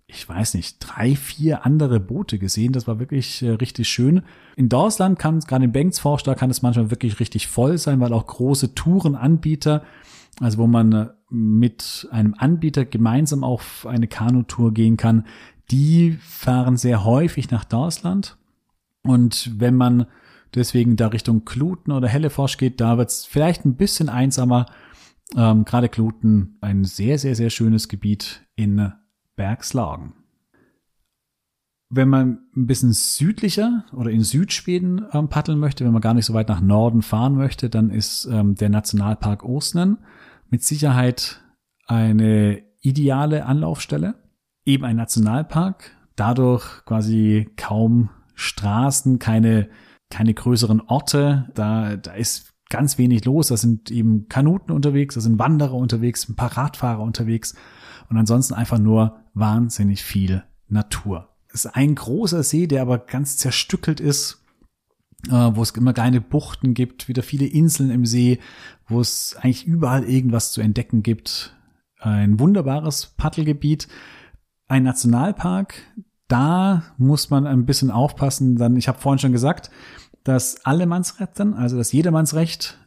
ich 0.06 0.28
weiß 0.28 0.54
nicht, 0.54 0.78
drei, 0.80 1.16
vier 1.16 1.66
andere 1.66 2.00
Boote 2.00 2.38
gesehen. 2.38 2.74
Das 2.74 2.88
war 2.88 3.00
wirklich 3.00 3.42
äh, 3.42 3.50
richtig 3.50 3.90
schön. 3.90 4.22
In 4.56 4.70
Deutschland 4.70 5.18
kann 5.18 5.38
es, 5.38 5.48
gerade 5.48 5.66
in 5.66 5.72
Bengtsforsch, 5.72 6.24
da 6.24 6.36
kann 6.36 6.52
es 6.52 6.62
manchmal 6.62 6.92
wirklich 6.92 7.20
richtig 7.20 7.48
voll 7.48 7.78
sein, 7.78 8.00
weil 8.00 8.14
auch 8.14 8.28
große 8.28 8.76
Tourenanbieter, 8.76 9.84
also 10.40 10.60
wo 10.60 10.68
man 10.68 10.92
äh, 10.92 11.08
mit 11.30 12.08
einem 12.12 12.36
Anbieter 12.38 12.86
gemeinsam 12.86 13.44
auf 13.44 13.88
eine 13.88 14.08
Kanutour 14.08 14.74
gehen 14.74 14.98
kann, 14.98 15.26
die 15.72 16.18
fahren 16.22 16.78
sehr 16.78 17.04
häufig 17.06 17.50
nach 17.50 17.64
Deutschland 17.64 18.38
und 19.04 19.52
wenn 19.60 19.76
man 19.76 20.06
deswegen 20.54 20.96
da 20.96 21.08
Richtung 21.08 21.46
Kluten 21.46 21.92
oder 21.92 22.08
Helleforsch 22.08 22.58
geht, 22.58 22.82
da 22.82 22.98
wird 22.98 23.10
es 23.10 23.26
vielleicht 23.26 23.66
ein 23.66 23.76
bisschen 23.76 24.10
einsamer. 24.10 24.66
Ähm, 25.36 25.66
Gerade 25.66 25.90
Kluten, 25.90 26.58
ein 26.62 26.84
sehr, 26.84 27.18
sehr, 27.18 27.36
sehr 27.36 27.50
schönes 27.50 27.88
Gebiet 27.88 28.46
in 28.56 28.92
Bergslagen. 29.36 30.14
Wenn 31.90 32.10
man 32.10 32.40
ein 32.56 32.68
bisschen 32.68 32.94
südlicher 32.94 33.86
oder 33.92 34.12
in 34.12 34.24
Südschweden 34.24 35.06
ähm, 35.12 35.28
paddeln 35.30 35.60
möchte, 35.60 35.84
wenn 35.84 35.92
man 35.92 36.02
gar 36.02 36.14
nicht 36.14 36.26
so 36.26 36.34
weit 36.34 36.48
nach 36.48 36.62
Norden 36.62 37.02
fahren 37.02 37.36
möchte, 37.36 37.70
dann 37.70 37.90
ist 37.90 38.26
ähm, 38.32 38.56
der 38.56 38.70
Nationalpark 38.70 39.44
Osnen 39.44 39.98
mit 40.50 40.64
Sicherheit 40.64 41.42
eine 41.88 42.62
ideale 42.82 43.46
Anlaufstelle. 43.46 44.16
Eben 44.64 44.86
ein 44.86 44.96
Nationalpark, 44.96 45.92
dadurch 46.16 46.86
quasi 46.86 47.50
kaum 47.58 48.10
Straßen, 48.36 49.20
keine, 49.20 49.70
keine 50.10 50.34
größeren 50.34 50.82
Orte. 50.82 51.50
Da, 51.56 51.98
da 51.98 52.13
ist 52.13 52.54
ganz 52.70 52.98
wenig 52.98 53.26
los. 53.26 53.48
Da 53.48 53.58
sind 53.58 53.91
eben 53.91 54.28
Kanuten 54.28 54.72
unterwegs, 54.72 55.15
da 55.15 55.22
sind 55.22 55.38
Wanderer 55.38 55.74
unterwegs, 55.74 56.28
ein 56.28 56.36
paar 56.36 56.58
Radfahrer 56.58 57.02
unterwegs 57.02 57.56
und 58.10 58.17
ansonsten 58.17 58.54
einfach 58.54 58.80
nur 58.80 59.20
wahnsinnig 59.34 60.04
viel 60.04 60.44
Natur. 60.67 61.30
Es 61.50 61.65
ist 61.65 61.76
ein 61.76 61.96
großer 61.96 62.44
See, 62.44 62.67
der 62.67 62.82
aber 62.82 62.98
ganz 62.98 63.38
zerstückelt 63.38 64.00
ist, 64.00 64.44
äh, 65.28 65.32
wo 65.54 65.62
es 65.62 65.72
immer 65.72 65.94
kleine 65.94 66.22
Buchten 66.22 66.74
gibt, 66.74 67.08
wieder 67.08 67.24
viele 67.24 67.46
Inseln 67.46 67.91
im 67.91 68.06
See, 68.06 68.39
wo 68.88 69.02
es 69.02 69.36
eigentlich 69.38 69.65
überall 69.65 70.04
irgendwas 70.04 70.52
zu 70.52 70.62
entdecken 70.62 71.04
gibt. 71.04 71.56
Ein 72.00 72.39
wunderbares 72.39 73.13
Paddelgebiet, 73.17 73.88
ein 74.67 74.84
Nationalpark, 74.84 75.76
da 76.32 76.84
muss 76.98 77.30
man 77.30 77.46
ein 77.46 77.65
bisschen 77.65 77.91
aufpassen. 77.91 78.56
Dann, 78.56 78.78
ich 78.78 78.88
habe 78.88 79.00
vorhin 79.00 79.20
schon 79.20 79.32
gesagt, 79.32 79.70
das 80.24 80.65
Allemannsretten, 80.65 81.54
also 81.54 81.78
das 81.78 81.91
Jedermannsrecht, 81.91 82.78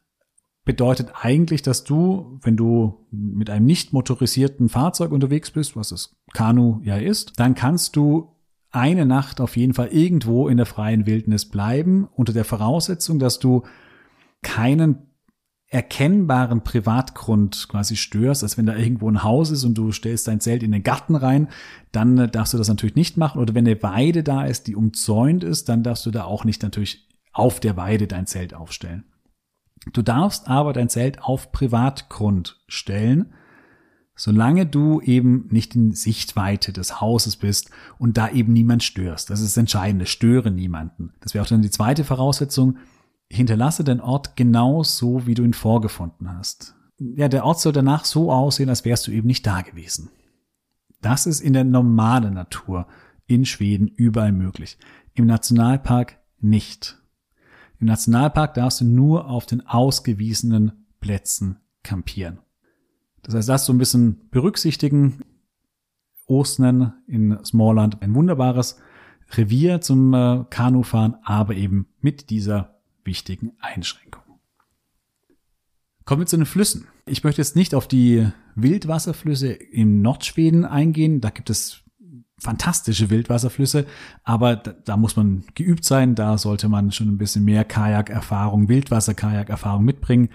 bedeutet 0.65 1.13
eigentlich, 1.21 1.61
dass 1.61 1.85
du, 1.85 2.39
wenn 2.43 2.57
du 2.57 3.07
mit 3.11 3.51
einem 3.51 3.67
nicht 3.67 3.93
motorisierten 3.93 4.71
Fahrzeug 4.71 5.13
unterwegs 5.13 5.51
bist, 5.51 5.77
was 5.77 5.91
das 5.91 6.17
Kanu 6.33 6.81
ja 6.85 6.97
ist, 6.97 7.39
dann 7.39 7.55
kannst 7.55 7.97
du 7.97 8.31
eine 8.71 9.05
Nacht 9.05 9.41
auf 9.41 9.57
jeden 9.57 9.75
Fall 9.75 9.89
irgendwo 9.89 10.49
in 10.49 10.57
der 10.57 10.67
freien 10.67 11.07
Wildnis 11.07 11.45
bleiben, 11.45 12.09
unter 12.15 12.33
der 12.33 12.45
Voraussetzung, 12.45 13.19
dass 13.19 13.39
du 13.39 13.63
keinen 14.43 15.14
erkennbaren 15.69 16.63
Privatgrund 16.63 17.67
quasi 17.69 17.97
störst, 17.97 18.43
als 18.43 18.57
wenn 18.57 18.67
da 18.67 18.77
irgendwo 18.77 19.11
ein 19.11 19.23
Haus 19.23 19.51
ist 19.51 19.65
und 19.65 19.75
du 19.75 19.91
stellst 19.93 20.29
dein 20.29 20.41
Zelt 20.41 20.63
in 20.63 20.73
den 20.73 20.83
Garten 20.83 21.17
rein, 21.17 21.49
dann 21.91 22.31
darfst 22.31 22.53
du 22.55 22.59
das 22.59 22.69
natürlich 22.69 22.97
nicht 22.97 23.17
machen. 23.17 23.41
Oder 23.41 23.55
wenn 23.55 23.67
eine 23.67 23.83
Weide 23.83 24.23
da 24.23 24.45
ist, 24.45 24.67
die 24.67 24.77
umzäunt 24.77 25.43
ist, 25.43 25.69
dann 25.69 25.83
darfst 25.83 26.07
du 26.07 26.11
da 26.11 26.25
auch 26.25 26.45
nicht 26.45 26.63
natürlich 26.63 27.09
auf 27.33 27.61
der 27.61 27.77
Weide 27.77 28.07
dein 28.07 28.27
Zelt 28.27 28.55
aufstellen. 28.55 29.05
Du 29.93 30.03
darfst 30.03 30.49
aber 30.49 30.73
dein 30.73 30.89
Zelt 30.89 31.23
auf 31.23 31.53
Privatgrund 31.53 32.63
stellen, 32.69 33.35
solange 34.17 34.67
du 34.67 35.01
eben 35.01 35.49
nicht 35.51 35.75
in 35.75 35.93
Sichtweite 35.93 36.73
des 36.73 37.01
Hauses 37.01 37.37
bist 37.37 37.71
und 37.99 38.17
da 38.17 38.31
eben 38.31 38.53
niemand 38.53 38.85
störst. 38.85 39.29
Das 39.31 39.41
ist 39.41 39.57
das 39.57 39.61
Entscheidende, 39.61 40.07
störe 40.07 40.51
niemanden. 40.51 41.15
Das 41.21 41.35
wäre 41.35 41.45
auch 41.45 41.49
dann 41.49 41.63
die 41.63 41.71
zweite 41.71 42.05
Voraussetzung. 42.05 42.79
Hinterlasse 43.35 43.85
den 43.85 44.01
Ort 44.01 44.37
genau 44.37 44.83
so, 44.83 45.27
wie 45.27 45.35
du 45.35 45.43
ihn 45.43 45.55
vorgefunden 45.55 46.31
hast. 46.37 46.75
Ja, 46.99 47.29
der 47.29 47.45
Ort 47.45 47.61
soll 47.61 47.73
danach 47.73 48.05
so 48.05 48.33
aussehen, 48.33 48.69
als 48.69 48.85
wärst 48.85 49.07
du 49.07 49.11
eben 49.11 49.27
nicht 49.27 49.47
da 49.47 49.63
gewesen. 49.63 50.11
Das 51.01 51.27
ist 51.27 51.41
in 51.41 51.53
der 51.53 51.65
normalen 51.65 52.35
Natur 52.35 52.87
in 53.27 53.45
Schweden 53.45 53.89
überall 53.89 54.33
möglich. 54.33 54.79
Im 55.15 55.27
Nationalpark 55.27 56.19
nicht. 56.41 56.99
Im 57.81 57.89
Nationalpark 57.89 58.55
darfst 58.55 58.81
du 58.81 58.85
nur 58.85 59.29
auf 59.29 59.47
den 59.47 59.67
ausgewiesenen 59.67 60.87
Plätzen 61.01 61.59
campieren. 61.83 62.39
Das 63.23 63.35
heißt, 63.35 63.49
das 63.49 63.67
so 63.67 63.73
ein 63.73 63.79
bisschen 63.79 64.29
berücksichtigen. 64.31 65.21
Ostnen 66.27 66.95
in 67.07 67.39
Smallland 67.45 68.01
ein 68.01 68.15
wunderbares 68.15 68.79
Revier 69.33 69.81
zum 69.81 70.15
äh, 70.15 70.45
Kanufahren, 70.49 71.17
aber 71.23 71.55
eben 71.55 71.87
mit 72.01 72.31
dieser 72.31 72.74
wichtigen 73.05 73.53
Einschränkung. 73.61 74.23
Kommen 76.05 76.23
wir 76.23 76.27
zu 76.27 76.37
den 76.37 76.47
Flüssen. 76.47 76.87
Ich 77.07 77.25
möchte 77.25 77.41
jetzt 77.41 77.57
nicht 77.57 77.75
auf 77.75 77.89
die 77.89 78.29
Wildwasserflüsse 78.57 79.53
im 79.53 80.03
Nordschweden 80.03 80.65
eingehen. 80.65 81.21
Da 81.21 81.31
gibt 81.31 81.49
es 81.49 81.85
fantastische 82.39 83.09
Wildwasserflüsse, 83.11 83.87
aber 84.23 84.57
da, 84.57 84.73
da, 84.73 84.97
muss 84.97 85.17
man 85.17 85.45
geübt 85.55 85.85
sein, 85.85 86.15
da 86.15 86.37
sollte 86.37 86.69
man 86.69 86.93
schon 86.93 87.09
ein 87.09 87.17
bisschen 87.17 87.45
mehr 87.45 87.65
Kajakerfahrung, 87.65 88.69
Wildwasser-Kajakerfahrung 88.69 89.85
mitbringen. 89.85 90.29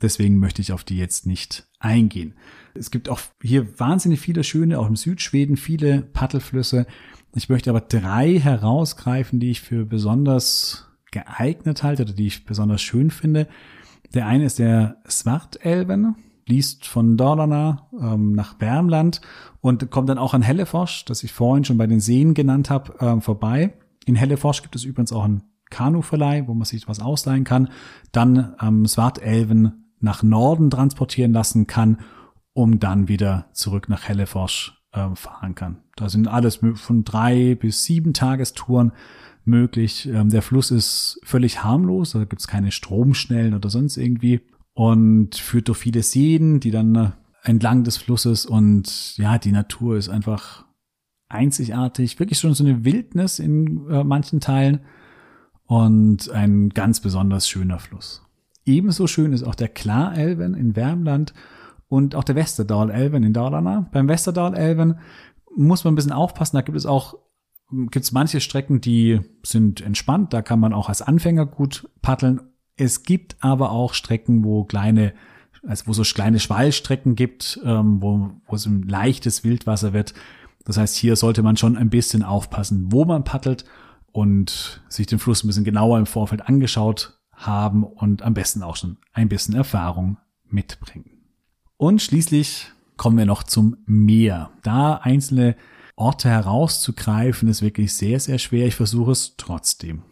Deswegen 0.00 0.38
möchte 0.38 0.62
ich 0.62 0.72
auf 0.72 0.84
die 0.84 0.96
jetzt 0.96 1.26
nicht 1.26 1.66
eingehen. 1.80 2.34
Es 2.74 2.90
gibt 2.90 3.08
auch 3.08 3.20
hier 3.42 3.78
wahnsinnig 3.80 4.20
viele 4.20 4.44
schöne, 4.44 4.78
auch 4.78 4.86
im 4.86 4.96
Südschweden, 4.96 5.56
viele 5.56 6.02
Paddelflüsse. 6.02 6.86
Ich 7.34 7.48
möchte 7.48 7.70
aber 7.70 7.80
drei 7.80 8.38
herausgreifen, 8.38 9.40
die 9.40 9.50
ich 9.50 9.60
für 9.60 9.84
besonders 9.84 10.86
geeignet 11.24 11.82
halte 11.82 12.02
oder 12.02 12.12
die 12.12 12.26
ich 12.26 12.44
besonders 12.44 12.82
schön 12.82 13.10
finde. 13.10 13.48
Der 14.14 14.26
eine 14.26 14.44
ist 14.44 14.58
der 14.58 14.96
Svartelven 15.06 16.16
fließt 16.46 16.86
von 16.86 17.16
Dalarna 17.16 17.88
ähm, 18.00 18.32
nach 18.32 18.60
Wärmland 18.60 19.20
und 19.60 19.90
kommt 19.90 20.08
dann 20.08 20.18
auch 20.18 20.32
an 20.32 20.42
Hellefors, 20.42 21.04
das 21.04 21.24
ich 21.24 21.32
vorhin 21.32 21.64
schon 21.64 21.76
bei 21.76 21.88
den 21.88 22.00
Seen 22.00 22.34
genannt 22.34 22.70
habe, 22.70 22.94
ähm, 23.00 23.20
vorbei. 23.20 23.74
In 24.06 24.14
Hellefors 24.14 24.62
gibt 24.62 24.76
es 24.76 24.84
übrigens 24.84 25.12
auch 25.12 25.24
einen 25.24 25.42
Kanuverleih, 25.70 26.46
wo 26.46 26.54
man 26.54 26.64
sich 26.64 26.86
was 26.86 27.00
ausleihen 27.00 27.42
kann, 27.42 27.68
dann 28.12 28.54
ähm, 28.62 28.86
Svartelven 28.86 29.90
nach 29.98 30.22
Norden 30.22 30.70
transportieren 30.70 31.32
lassen 31.32 31.66
kann, 31.66 31.98
um 32.52 32.78
dann 32.78 33.08
wieder 33.08 33.46
zurück 33.52 33.88
nach 33.88 34.04
Hellefors 34.04 34.75
ähm, 34.96 35.14
fahren 35.14 35.54
kann. 35.54 35.76
Da 35.94 36.08
sind 36.08 36.26
alles 36.26 36.60
von 36.74 37.04
drei 37.04 37.54
bis 37.54 37.84
sieben 37.84 38.12
Tagestouren 38.12 38.92
möglich. 39.44 40.08
Ähm, 40.08 40.30
der 40.30 40.42
Fluss 40.42 40.70
ist 40.70 41.20
völlig 41.22 41.62
harmlos, 41.62 42.12
da 42.12 42.20
gibt 42.20 42.40
es 42.40 42.48
keine 42.48 42.72
Stromschnellen 42.72 43.54
oder 43.54 43.70
sonst 43.70 43.96
irgendwie 43.96 44.40
und 44.74 45.36
führt 45.36 45.68
durch 45.68 45.78
viele 45.78 46.02
Seen, 46.02 46.60
die 46.60 46.70
dann 46.70 46.94
äh, 46.94 47.10
entlang 47.42 47.84
des 47.84 47.96
Flusses 47.96 48.44
und 48.44 49.16
ja, 49.16 49.38
die 49.38 49.52
Natur 49.52 49.96
ist 49.96 50.08
einfach 50.08 50.64
einzigartig, 51.28 52.18
wirklich 52.18 52.38
schon 52.38 52.54
so 52.54 52.64
eine 52.64 52.84
Wildnis 52.84 53.38
in 53.38 53.88
äh, 53.88 54.04
manchen 54.04 54.40
Teilen 54.40 54.80
und 55.66 56.30
ein 56.30 56.70
ganz 56.70 57.00
besonders 57.00 57.48
schöner 57.48 57.78
Fluss. 57.78 58.22
Ebenso 58.64 59.06
schön 59.06 59.32
ist 59.32 59.44
auch 59.44 59.54
der 59.54 59.68
Klarelven 59.68 60.54
in 60.54 60.74
Wärmland 60.74 61.34
und 61.88 62.14
auch 62.14 62.24
der 62.24 62.34
Westerdal-Elven 62.34 63.22
in 63.22 63.32
Dalarna. 63.32 63.88
Beim 63.92 64.08
Westerdal-Elven 64.08 64.98
muss 65.56 65.84
man 65.84 65.92
ein 65.92 65.96
bisschen 65.96 66.12
aufpassen, 66.12 66.56
da 66.56 66.62
gibt 66.62 66.76
es 66.76 66.86
auch 66.86 67.18
gibt 67.68 68.04
es 68.04 68.12
manche 68.12 68.40
Strecken, 68.40 68.80
die 68.80 69.20
sind 69.44 69.80
entspannt, 69.80 70.32
da 70.32 70.40
kann 70.40 70.60
man 70.60 70.72
auch 70.72 70.88
als 70.88 71.02
Anfänger 71.02 71.46
gut 71.46 71.90
paddeln 72.00 72.40
es 72.76 73.02
gibt 73.02 73.36
aber 73.40 73.70
auch 73.70 73.94
Strecken, 73.94 74.44
wo 74.44 74.64
kleine, 74.64 75.14
also 75.66 75.86
wo 75.86 75.92
so 75.92 76.02
kleine 76.02 76.38
Schwallstrecken 76.38 77.16
gibt, 77.16 77.58
ähm, 77.64 78.02
wo, 78.02 78.30
wo 78.46 78.54
es 78.54 78.66
ein 78.66 78.82
leichtes 78.82 79.44
Wildwasser 79.44 79.92
wird. 79.92 80.14
Das 80.64 80.76
heißt, 80.76 80.96
hier 80.96 81.16
sollte 81.16 81.42
man 81.42 81.56
schon 81.56 81.76
ein 81.76 81.90
bisschen 81.90 82.22
aufpassen, 82.22 82.92
wo 82.92 83.04
man 83.04 83.24
paddelt 83.24 83.64
und 84.12 84.82
sich 84.88 85.06
den 85.06 85.18
Fluss 85.18 85.42
ein 85.42 85.46
bisschen 85.46 85.64
genauer 85.64 85.98
im 85.98 86.06
Vorfeld 86.06 86.46
angeschaut 86.46 87.18
haben 87.32 87.84
und 87.84 88.22
am 88.22 88.34
besten 88.34 88.62
auch 88.62 88.76
schon 88.76 88.98
ein 89.12 89.28
bisschen 89.28 89.54
Erfahrung 89.54 90.18
mitbringen. 90.48 91.15
Und 91.76 92.00
schließlich 92.00 92.72
kommen 92.96 93.18
wir 93.18 93.26
noch 93.26 93.42
zum 93.42 93.76
Meer. 93.86 94.50
Da 94.62 94.94
einzelne 94.94 95.56
Orte 95.96 96.28
herauszugreifen, 96.28 97.48
ist 97.48 97.62
wirklich 97.62 97.92
sehr, 97.94 98.20
sehr 98.20 98.38
schwer. 98.38 98.66
Ich 98.66 98.74
versuche 98.74 99.12
es 99.12 99.34
trotzdem 99.36 100.02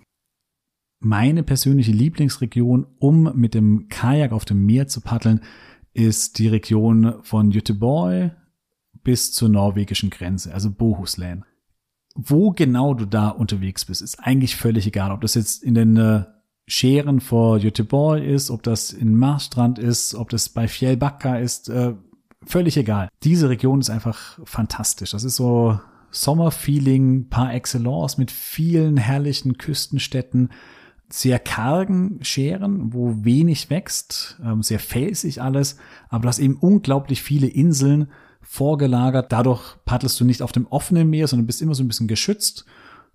meine 1.05 1.43
persönliche 1.43 1.93
Lieblingsregion, 1.93 2.87
um 2.99 3.31
mit 3.37 3.55
dem 3.55 3.89
Kajak 3.89 4.33
auf 4.33 4.45
dem 4.45 4.65
Meer 4.65 4.89
zu 4.89 5.01
paddeln, 5.01 5.41
ist 5.93 6.39
die 6.39 6.49
Region 6.49 7.23
von 7.23 7.51
Göteborg 7.51 8.33
bis 9.05 9.33
zur 9.33 9.51
norwegischen 9.51 10.11
Grenze, 10.11 10.53
also 10.53 10.71
Bohuslän. 10.71 11.45
Wo 12.17 12.53
genau 12.53 12.95
du 12.95 13.05
da 13.05 13.29
unterwegs 13.29 13.85
bist, 13.85 14.01
ist 14.01 14.19
eigentlich 14.19 14.57
völlig 14.57 14.87
egal, 14.87 15.13
ob 15.13 15.21
das 15.21 15.35
jetzt 15.35 15.63
in 15.63 15.75
den 15.75 15.97
äh, 15.97 16.25
Scheren 16.67 17.21
vor 17.21 17.59
Göteborg 17.59 18.23
ist, 18.23 18.51
ob 18.51 18.63
das 18.63 18.93
in 18.93 19.17
Marstrand 19.17 19.79
ist, 19.79 20.15
ob 20.15 20.31
das 20.31 20.49
bei 20.49 20.67
Fjellbacka 20.67 21.37
ist, 21.37 21.69
äh, 21.69 21.95
völlig 22.47 22.77
egal. 22.77 23.09
Diese 23.23 23.49
Region 23.49 23.81
ist 23.81 23.91
einfach 23.91 24.39
fantastisch. 24.45 25.11
Das 25.11 25.25
ist 25.25 25.37
so 25.37 25.79
Sommerfeeling 26.11 27.29
par 27.29 27.53
excellence 27.53 28.19
mit 28.19 28.31
vielen 28.31 28.97
herrlichen 28.97 29.59
Küstenstädten, 29.59 30.51
sehr 31.11 31.39
kargen 31.39 32.19
Scheren, 32.23 32.95
wo 32.95 33.25
wenig 33.25 33.69
wächst, 33.69 34.41
ähm, 34.43 34.63
sehr 34.63 34.79
felsig 34.79 35.43
alles, 35.43 35.77
aber 36.09 36.23
du 36.23 36.29
hast 36.29 36.39
eben 36.39 36.57
unglaublich 36.57 37.23
viele 37.23 37.47
Inseln 37.47 38.09
vorgelagert. 38.41 39.31
Dadurch 39.33 39.77
paddelst 39.85 40.19
du 40.21 40.25
nicht 40.25 40.43
auf 40.43 40.53
dem 40.53 40.67
offenen 40.67 41.11
Meer, 41.11 41.29
sondern 41.29 41.47
bist 41.47 41.63
immer 41.63 41.75
so 41.75 41.85
ein 41.85 41.89
bisschen 41.89 42.09
geschützt, 42.09 42.65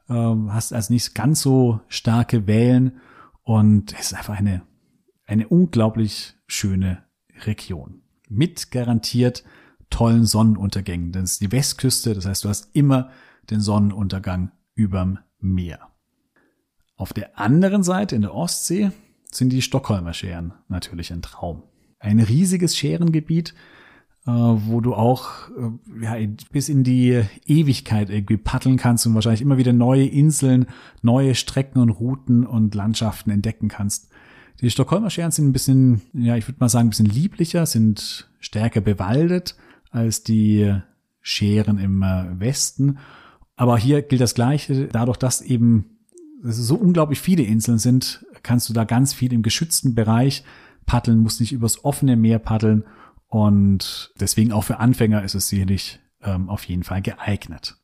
ähm, 0.09 0.53
hast 0.53 0.71
also 0.73 0.93
nicht 0.93 1.15
ganz 1.15 1.41
so 1.41 1.79
starke 1.87 2.47
Wellen 2.47 2.99
und 3.49 3.93
es 3.93 4.11
ist 4.11 4.13
einfach 4.13 4.37
eine, 4.37 4.61
eine 5.25 5.47
unglaublich 5.47 6.35
schöne 6.45 7.03
Region. 7.47 8.03
Mit 8.29 8.69
garantiert 8.69 9.43
tollen 9.89 10.27
Sonnenuntergängen. 10.27 11.11
Denn 11.11 11.23
es 11.23 11.31
ist 11.31 11.41
die 11.41 11.51
Westküste, 11.51 12.13
das 12.13 12.27
heißt, 12.27 12.43
du 12.43 12.49
hast 12.49 12.69
immer 12.73 13.09
den 13.49 13.59
Sonnenuntergang 13.59 14.51
überm 14.75 15.17
Meer. 15.39 15.79
Auf 16.95 17.11
der 17.11 17.39
anderen 17.39 17.81
Seite 17.81 18.15
in 18.15 18.21
der 18.21 18.35
Ostsee 18.35 18.91
sind 19.31 19.49
die 19.49 19.63
Stockholmer 19.63 20.13
Scheren 20.13 20.53
natürlich 20.67 21.11
ein 21.11 21.23
Traum. 21.23 21.63
Ein 21.97 22.19
riesiges 22.19 22.77
Scherengebiet, 22.77 23.55
wo 24.31 24.81
du 24.81 24.93
auch 24.93 25.49
äh, 25.49 26.03
ja, 26.03 26.15
bis 26.51 26.69
in 26.69 26.83
die 26.83 27.23
Ewigkeit 27.45 28.09
irgendwie 28.09 28.37
paddeln 28.37 28.77
kannst 28.77 29.07
und 29.07 29.15
wahrscheinlich 29.15 29.41
immer 29.41 29.57
wieder 29.57 29.73
neue 29.73 30.05
Inseln, 30.05 30.67
neue 31.01 31.35
Strecken 31.35 31.79
und 31.79 31.89
Routen 31.89 32.45
und 32.45 32.75
Landschaften 32.75 33.31
entdecken 33.31 33.69
kannst. 33.69 34.09
Die 34.61 34.69
Stockholmer 34.69 35.09
Scheren 35.09 35.31
sind 35.31 35.47
ein 35.47 35.53
bisschen, 35.53 36.01
ja, 36.13 36.35
ich 36.35 36.47
würde 36.47 36.59
mal 36.59 36.69
sagen, 36.69 36.87
ein 36.87 36.89
bisschen 36.89 37.05
lieblicher, 37.05 37.65
sind 37.65 38.29
stärker 38.39 38.81
bewaldet 38.81 39.55
als 39.89 40.23
die 40.23 40.73
Scheren 41.21 41.79
im 41.79 42.03
äh, 42.03 42.39
Westen. 42.39 42.99
Aber 43.55 43.77
hier 43.77 44.01
gilt 44.01 44.21
das 44.21 44.35
Gleiche, 44.35 44.87
dadurch, 44.87 45.17
dass 45.17 45.41
eben 45.41 45.97
dass 46.41 46.55
so 46.55 46.75
unglaublich 46.75 47.19
viele 47.19 47.43
Inseln 47.43 47.79
sind, 47.79 48.25
kannst 48.43 48.69
du 48.69 48.73
da 48.73 48.85
ganz 48.85 49.13
viel 49.13 49.33
im 49.33 49.41
geschützten 49.41 49.95
Bereich 49.95 50.43
paddeln, 50.85 51.19
musst 51.19 51.41
nicht 51.41 51.51
übers 51.51 51.83
offene 51.83 52.15
Meer 52.15 52.39
paddeln 52.39 52.83
und 53.29 54.11
deswegen 54.19 54.51
auch 54.51 54.63
für 54.63 54.79
Anfänger 54.79 55.23
ist 55.23 55.35
es 55.35 55.47
sicherlich 55.47 55.99
ähm, 56.21 56.49
auf 56.49 56.63
jeden 56.65 56.83
Fall 56.83 57.01
geeignet. 57.01 57.77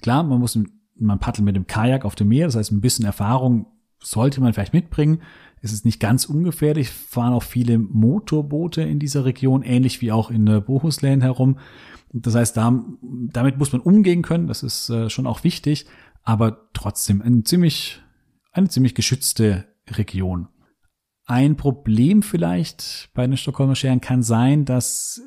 Klar, 0.00 0.22
man 0.22 0.40
muss, 0.40 0.58
man 0.96 1.18
paddelt 1.18 1.44
mit 1.44 1.56
dem 1.56 1.66
Kajak 1.66 2.04
auf 2.04 2.14
dem 2.14 2.28
Meer, 2.28 2.46
das 2.46 2.56
heißt 2.56 2.72
ein 2.72 2.80
bisschen 2.80 3.04
Erfahrung 3.04 3.66
sollte 4.00 4.40
man 4.40 4.52
vielleicht 4.52 4.74
mitbringen. 4.74 5.22
Es 5.62 5.72
ist 5.72 5.86
nicht 5.86 5.98
ganz 5.98 6.26
ungefährlich, 6.26 6.90
fahren 6.90 7.32
auch 7.32 7.42
viele 7.42 7.78
Motorboote 7.78 8.82
in 8.82 8.98
dieser 8.98 9.24
Region, 9.24 9.62
ähnlich 9.62 10.02
wie 10.02 10.12
auch 10.12 10.30
in 10.30 10.44
Bohuslän 10.44 11.22
herum. 11.22 11.58
Das 12.12 12.34
heißt, 12.34 12.56
da, 12.56 12.84
damit 13.00 13.58
muss 13.58 13.72
man 13.72 13.80
umgehen 13.80 14.20
können, 14.20 14.46
das 14.46 14.62
ist 14.62 14.90
äh, 14.90 15.08
schon 15.08 15.26
auch 15.26 15.42
wichtig 15.42 15.86
aber 16.24 16.70
trotzdem 16.72 17.22
ein 17.22 17.44
ziemlich, 17.44 18.00
eine 18.52 18.68
ziemlich 18.68 18.94
geschützte 18.94 19.66
Region. 19.90 20.48
Ein 21.26 21.56
Problem 21.56 22.22
vielleicht 22.22 23.10
bei 23.14 23.26
den 23.26 23.36
Stockholmer 23.36 23.74
Scheren 23.74 24.00
kann 24.00 24.22
sein, 24.22 24.64
dass 24.64 25.22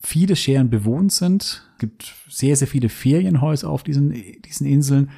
viele 0.00 0.36
Scheren 0.36 0.70
bewohnt 0.70 1.12
sind. 1.12 1.42
Es 1.72 1.78
gibt 1.78 2.14
sehr, 2.28 2.56
sehr 2.56 2.68
viele 2.68 2.88
Ferienhäuser 2.88 3.68
auf 3.68 3.82
diesen, 3.82 4.10
diesen 4.42 4.66
Inseln. 4.66 5.10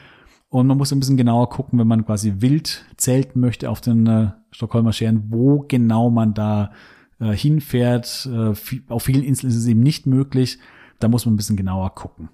Und 0.49 0.67
man 0.67 0.79
muss 0.79 0.93
ein 0.93 1.01
bisschen 1.01 1.17
genauer 1.17 1.51
gucken, 1.51 1.79
wenn 1.79 1.89
man 1.89 2.07
quasi 2.07 2.35
wild 2.39 2.85
zelten 2.97 3.41
möchte 3.41 3.69
auf 3.69 3.81
den 3.81 4.07
äh, 4.07 4.31
Stockholmer 4.51 4.93
Scheren, 4.93 5.31
wo 5.31 5.65
genau 5.69 6.11
man 6.11 6.35
da 6.35 6.73
äh, 7.21 7.33
hinfährt. 7.33 8.29
Äh, 8.33 8.55
auf 8.89 9.03
vielen 9.03 9.25
Inseln 9.25 9.51
ist 9.51 9.57
es 9.57 9.67
eben 9.67 9.81
nicht 9.81 10.07
möglich. 10.07 10.59
Da 10.99 11.09
muss 11.09 11.27
man 11.27 11.35
ein 11.35 11.37
bisschen 11.37 11.57
genauer 11.57 11.95
gucken. 11.95 12.31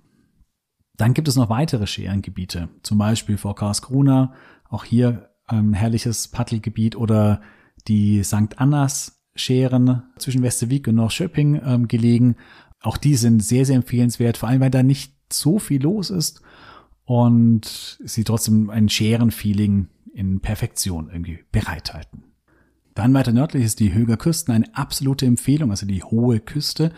Dann 0.96 1.14
gibt 1.14 1.26
es 1.26 1.36
noch 1.36 1.48
weitere 1.48 1.86
Scherengebiete, 1.86 2.68
zum 2.82 2.98
Beispiel 2.98 3.38
vor 3.38 3.54
Karlskrona, 3.54 4.34
auch 4.68 4.84
hier 4.84 5.30
ein 5.46 5.72
herrliches 5.72 6.28
Paddelgebiet 6.28 6.96
oder 6.96 7.40
die 7.88 8.22
St. 8.22 8.58
Annas 8.58 9.22
Scheren 9.34 10.02
zwischen 10.18 10.42
Westervik 10.42 10.88
und 10.88 10.96
Norrköping 10.96 11.60
ähm, 11.64 11.88
gelegen. 11.88 12.36
Auch 12.80 12.96
die 12.96 13.16
sind 13.16 13.42
sehr, 13.42 13.64
sehr 13.64 13.76
empfehlenswert, 13.76 14.36
vor 14.36 14.48
allem 14.48 14.60
weil 14.60 14.70
da 14.70 14.82
nicht 14.82 15.14
so 15.32 15.58
viel 15.58 15.82
los 15.82 16.10
ist 16.10 16.42
und 17.04 17.98
sie 18.04 18.24
trotzdem 18.24 18.70
ein 18.70 18.88
Scherenfeeling 18.88 19.88
in 20.12 20.40
Perfektion 20.40 21.08
irgendwie 21.10 21.40
bereithalten. 21.50 22.24
Dann 22.94 23.14
weiter 23.14 23.32
nördlich 23.32 23.64
ist 23.64 23.80
die 23.80 23.94
Höger 23.94 24.18
Küsten 24.18 24.54
eine 24.54 24.76
absolute 24.76 25.24
Empfehlung, 25.24 25.70
also 25.70 25.86
die 25.86 26.02
hohe 26.02 26.40
Küste. 26.40 26.92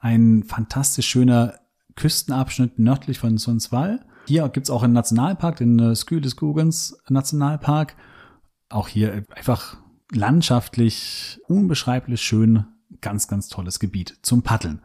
Ein 0.00 0.42
fantastisch 0.42 1.06
schöner 1.06 1.54
Küstenabschnitt 1.94 2.78
nördlich 2.78 3.20
von 3.20 3.38
Sundsvall. 3.38 4.04
Hier 4.26 4.48
gibt's 4.48 4.70
auch 4.70 4.82
einen 4.82 4.92
Nationalpark, 4.94 5.56
den 5.56 5.78
äh, 5.78 5.94
Skyleskugens 5.94 6.98
Nationalpark. 7.08 7.94
Auch 8.68 8.88
hier 8.88 9.24
einfach 9.34 9.78
landschaftlich 10.12 11.40
unbeschreiblich 11.46 12.22
schön, 12.22 12.64
ganz, 13.00 13.28
ganz 13.28 13.48
tolles 13.48 13.78
Gebiet 13.78 14.18
zum 14.22 14.42
Paddeln. 14.42 14.80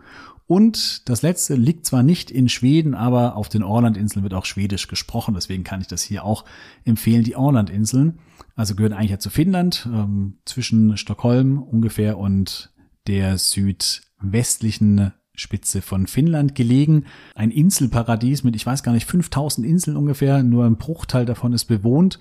Und 0.46 1.08
das 1.10 1.22
letzte 1.22 1.56
liegt 1.56 1.86
zwar 1.86 2.04
nicht 2.04 2.30
in 2.30 2.50
Schweden, 2.50 2.96
aber 2.96 3.38
auf 3.38 3.48
den 3.48 3.64
Orlandinseln 3.64 4.24
wird 4.24 4.34
auch 4.34 4.46
Schwedisch 4.46 4.88
gesprochen. 4.88 5.34
Deswegen 5.34 5.64
kann 5.64 5.82
ich 5.82 5.88
das 5.88 6.04
hier 6.04 6.26
auch 6.26 6.44
empfehlen. 6.84 7.24
Die 7.24 7.36
Orlandinseln, 7.36 8.20
also 8.56 8.76
gehören 8.76 8.94
eigentlich 8.94 9.12
ja 9.12 9.20
zu 9.20 9.30
Finnland, 9.30 9.88
ähm, 9.92 10.38
zwischen 10.46 10.98
Stockholm 10.98 11.64
ungefähr 11.64 12.18
und 12.18 12.74
der 13.08 13.38
südwestlichen 13.38 15.14
Spitze 15.36 15.82
von 15.82 16.08
Finnland 16.08 16.56
gelegen. 16.56 17.06
Ein 17.36 17.50
Inselparadies 17.50 18.44
mit, 18.44 18.56
ich 18.56 18.66
weiß 18.66 18.84
gar 18.84 18.92
nicht, 18.92 19.08
5000 19.08 19.66
Inseln 19.66 19.98
ungefähr. 19.98 20.44
Nur 20.44 20.66
ein 20.66 20.78
Bruchteil 20.78 21.26
davon 21.26 21.54
ist 21.54 21.66
bewohnt. 21.66 22.20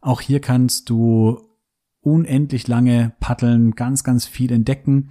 Auch 0.00 0.20
hier 0.20 0.40
kannst 0.40 0.90
du 0.90 1.53
unendlich 2.04 2.68
lange 2.68 3.12
paddeln, 3.20 3.72
ganz, 3.72 4.04
ganz 4.04 4.26
viel 4.26 4.52
entdecken. 4.52 5.10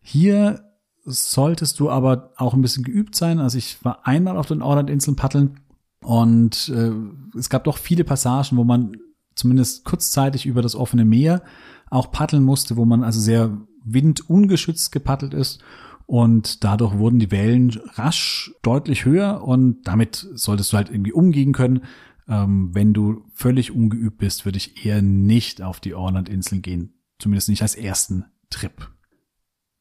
Hier 0.00 0.64
solltest 1.04 1.80
du 1.80 1.90
aber 1.90 2.32
auch 2.36 2.54
ein 2.54 2.62
bisschen 2.62 2.84
geübt 2.84 3.14
sein. 3.14 3.38
Also 3.38 3.58
ich 3.58 3.84
war 3.84 4.06
einmal 4.06 4.36
auf 4.36 4.46
den 4.46 4.62
Orland-Inseln 4.62 5.16
paddeln 5.16 5.60
und 6.00 6.68
äh, 6.68 6.92
es 7.38 7.48
gab 7.48 7.64
doch 7.64 7.78
viele 7.78 8.04
Passagen, 8.04 8.56
wo 8.56 8.64
man 8.64 8.96
zumindest 9.34 9.84
kurzzeitig 9.84 10.46
über 10.46 10.62
das 10.62 10.76
offene 10.76 11.04
Meer 11.04 11.42
auch 11.90 12.10
paddeln 12.10 12.42
musste, 12.42 12.76
wo 12.76 12.84
man 12.84 13.02
also 13.02 13.20
sehr 13.20 13.56
windungeschützt 13.84 14.92
gepaddelt 14.92 15.34
ist 15.34 15.62
und 16.06 16.64
dadurch 16.64 16.98
wurden 16.98 17.18
die 17.18 17.30
Wellen 17.30 17.70
rasch 17.94 18.52
deutlich 18.62 19.04
höher 19.04 19.42
und 19.42 19.82
damit 19.84 20.28
solltest 20.34 20.72
du 20.72 20.76
halt 20.76 20.90
irgendwie 20.90 21.12
umgehen 21.12 21.52
können. 21.52 21.82
Ähm, 22.28 22.70
wenn 22.72 22.92
du 22.92 23.24
völlig 23.34 23.72
ungeübt 23.72 24.18
bist, 24.18 24.44
würde 24.44 24.58
ich 24.58 24.84
eher 24.84 25.02
nicht 25.02 25.62
auf 25.62 25.80
die 25.80 25.94
Orland-Inseln 25.94 26.62
gehen. 26.62 26.94
Zumindest 27.18 27.48
nicht 27.48 27.62
als 27.62 27.74
ersten 27.74 28.24
Trip. 28.50 28.90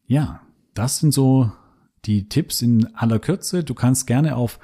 Ja, 0.06 0.42
das 0.74 1.00
sind 1.00 1.14
so 1.14 1.52
die 2.06 2.28
Tipps 2.30 2.62
in 2.62 2.96
aller 2.96 3.20
Kürze. 3.20 3.64
Du 3.64 3.74
kannst 3.74 4.08
gerne 4.08 4.36
auf 4.36 4.60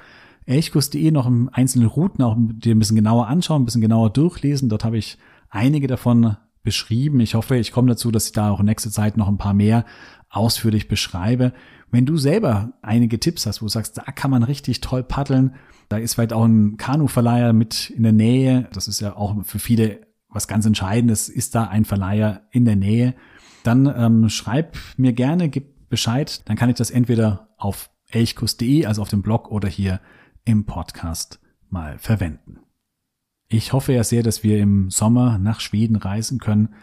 elchkurs.de 0.46 1.10
noch 1.10 1.30
einzelne 1.52 1.86
Routen 1.86 2.24
auch 2.24 2.36
dir 2.38 2.74
ein 2.74 2.78
bisschen 2.78 2.96
genauer 2.96 3.26
anschauen, 3.28 3.62
ein 3.62 3.64
bisschen 3.64 3.80
genauer 3.80 4.12
durchlesen. 4.12 4.68
Dort 4.68 4.84
habe 4.84 4.98
ich 4.98 5.18
einige 5.50 5.86
davon 5.86 6.36
beschrieben. 6.62 7.20
Ich 7.20 7.34
hoffe, 7.34 7.56
ich 7.56 7.72
komme 7.72 7.88
dazu, 7.88 8.10
dass 8.10 8.26
ich 8.26 8.32
da 8.32 8.50
auch 8.50 8.60
in 8.60 8.66
nächster 8.66 8.90
Zeit 8.90 9.16
noch 9.16 9.28
ein 9.28 9.38
paar 9.38 9.54
mehr 9.54 9.84
ausführlich 10.30 10.88
beschreibe. 10.88 11.52
Wenn 11.90 12.06
du 12.06 12.16
selber 12.16 12.72
einige 12.82 13.18
Tipps 13.20 13.46
hast, 13.46 13.62
wo 13.62 13.66
du 13.66 13.70
sagst, 13.70 13.98
da 13.98 14.02
kann 14.12 14.30
man 14.30 14.42
richtig 14.42 14.80
toll 14.80 15.02
paddeln, 15.02 15.54
da 15.88 15.96
ist 15.96 16.14
vielleicht 16.14 16.32
auch 16.32 16.44
ein 16.44 16.76
Kanuverleiher 16.76 17.52
mit 17.52 17.90
in 17.90 18.02
der 18.02 18.12
Nähe. 18.12 18.68
Das 18.72 18.88
ist 18.88 19.00
ja 19.00 19.16
auch 19.16 19.44
für 19.44 19.58
viele 19.58 20.06
was 20.28 20.46
ganz 20.46 20.66
Entscheidendes. 20.66 21.28
Ist 21.28 21.54
da 21.54 21.64
ein 21.64 21.84
Verleiher 21.84 22.42
in 22.50 22.64
der 22.64 22.76
Nähe? 22.76 23.14
Dann 23.62 23.86
ähm, 23.86 24.28
schreib 24.28 24.76
mir 24.96 25.12
gerne, 25.12 25.48
gib 25.48 25.88
Bescheid. 25.88 26.42
Dann 26.48 26.56
kann 26.56 26.68
ich 26.68 26.76
das 26.76 26.90
entweder 26.90 27.48
auf 27.56 27.90
elchkuss.de, 28.10 28.86
also 28.86 29.02
auf 29.02 29.08
dem 29.08 29.22
Blog 29.22 29.50
oder 29.50 29.68
hier 29.68 30.00
im 30.44 30.64
Podcast 30.64 31.40
mal 31.70 31.98
verwenden. 31.98 32.60
Ich 33.48 33.72
hoffe 33.72 33.94
ja 33.94 34.04
sehr, 34.04 34.22
dass 34.22 34.42
wir 34.42 34.58
im 34.58 34.90
Sommer 34.90 35.38
nach 35.38 35.60
Schweden 35.60 35.96
reisen 35.96 36.38
können. 36.38 36.74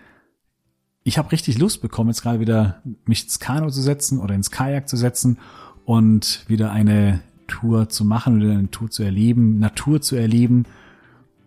Ich 1.03 1.19
habe 1.19 1.31
richtig 1.31 1.59
Lust 1.59 1.83
bekommen, 1.83 2.09
jetzt 2.09 2.23
gerade 2.23 2.39
wieder 2.39 2.81
mich 3.05 3.23
ins 3.23 3.39
Kanu 3.39 3.69
zu 3.69 3.81
setzen 3.81 4.19
oder 4.19 4.33
ins 4.33 4.49
Kajak 4.49 4.89
zu 4.89 4.97
setzen 4.97 5.37
und 5.85 6.43
wieder 6.47 6.71
eine 6.71 7.21
Tour 7.47 7.89
zu 7.89 8.05
machen 8.05 8.41
oder 8.41 8.51
eine 8.51 8.71
Tour 8.71 8.89
zu 8.89 9.03
erleben, 9.03 9.59
Natur 9.59 10.01
zu 10.01 10.15
erleben. 10.15 10.65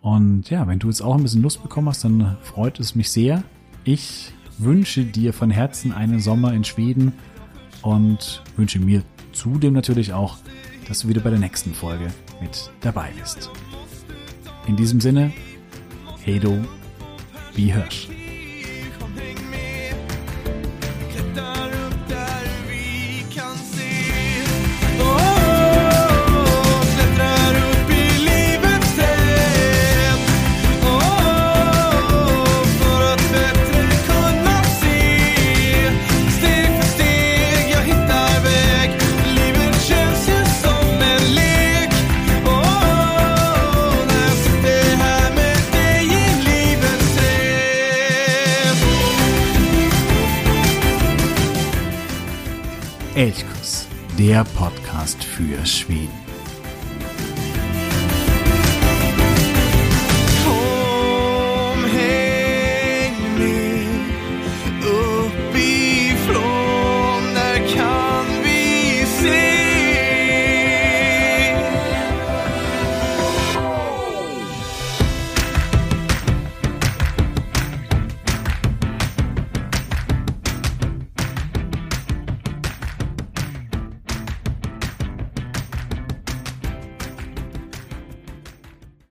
Und 0.01 0.49
ja, 0.49 0.67
wenn 0.67 0.79
du 0.79 0.87
jetzt 0.87 1.01
auch 1.01 1.15
ein 1.15 1.23
bisschen 1.23 1.41
Lust 1.41 1.61
bekommen 1.61 1.89
hast, 1.89 2.03
dann 2.03 2.37
freut 2.41 2.79
es 2.79 2.95
mich 2.95 3.11
sehr. 3.11 3.43
Ich 3.83 4.33
wünsche 4.57 5.03
dir 5.03 5.33
von 5.33 5.51
Herzen 5.51 5.91
einen 5.91 6.19
Sommer 6.19 6.53
in 6.53 6.63
Schweden 6.63 7.13
und 7.81 8.43
wünsche 8.55 8.79
mir 8.79 9.03
zudem 9.31 9.73
natürlich 9.73 10.13
auch, 10.13 10.37
dass 10.87 10.99
du 11.01 11.07
wieder 11.07 11.21
bei 11.21 11.29
der 11.29 11.39
nächsten 11.39 11.73
Folge 11.73 12.07
mit 12.41 12.71
dabei 12.81 13.11
bist. 13.19 13.49
In 14.67 14.75
diesem 14.75 14.99
Sinne, 14.99 15.31
Hedo, 16.23 16.57
wie 17.55 17.71
Hirsch. 17.71 18.09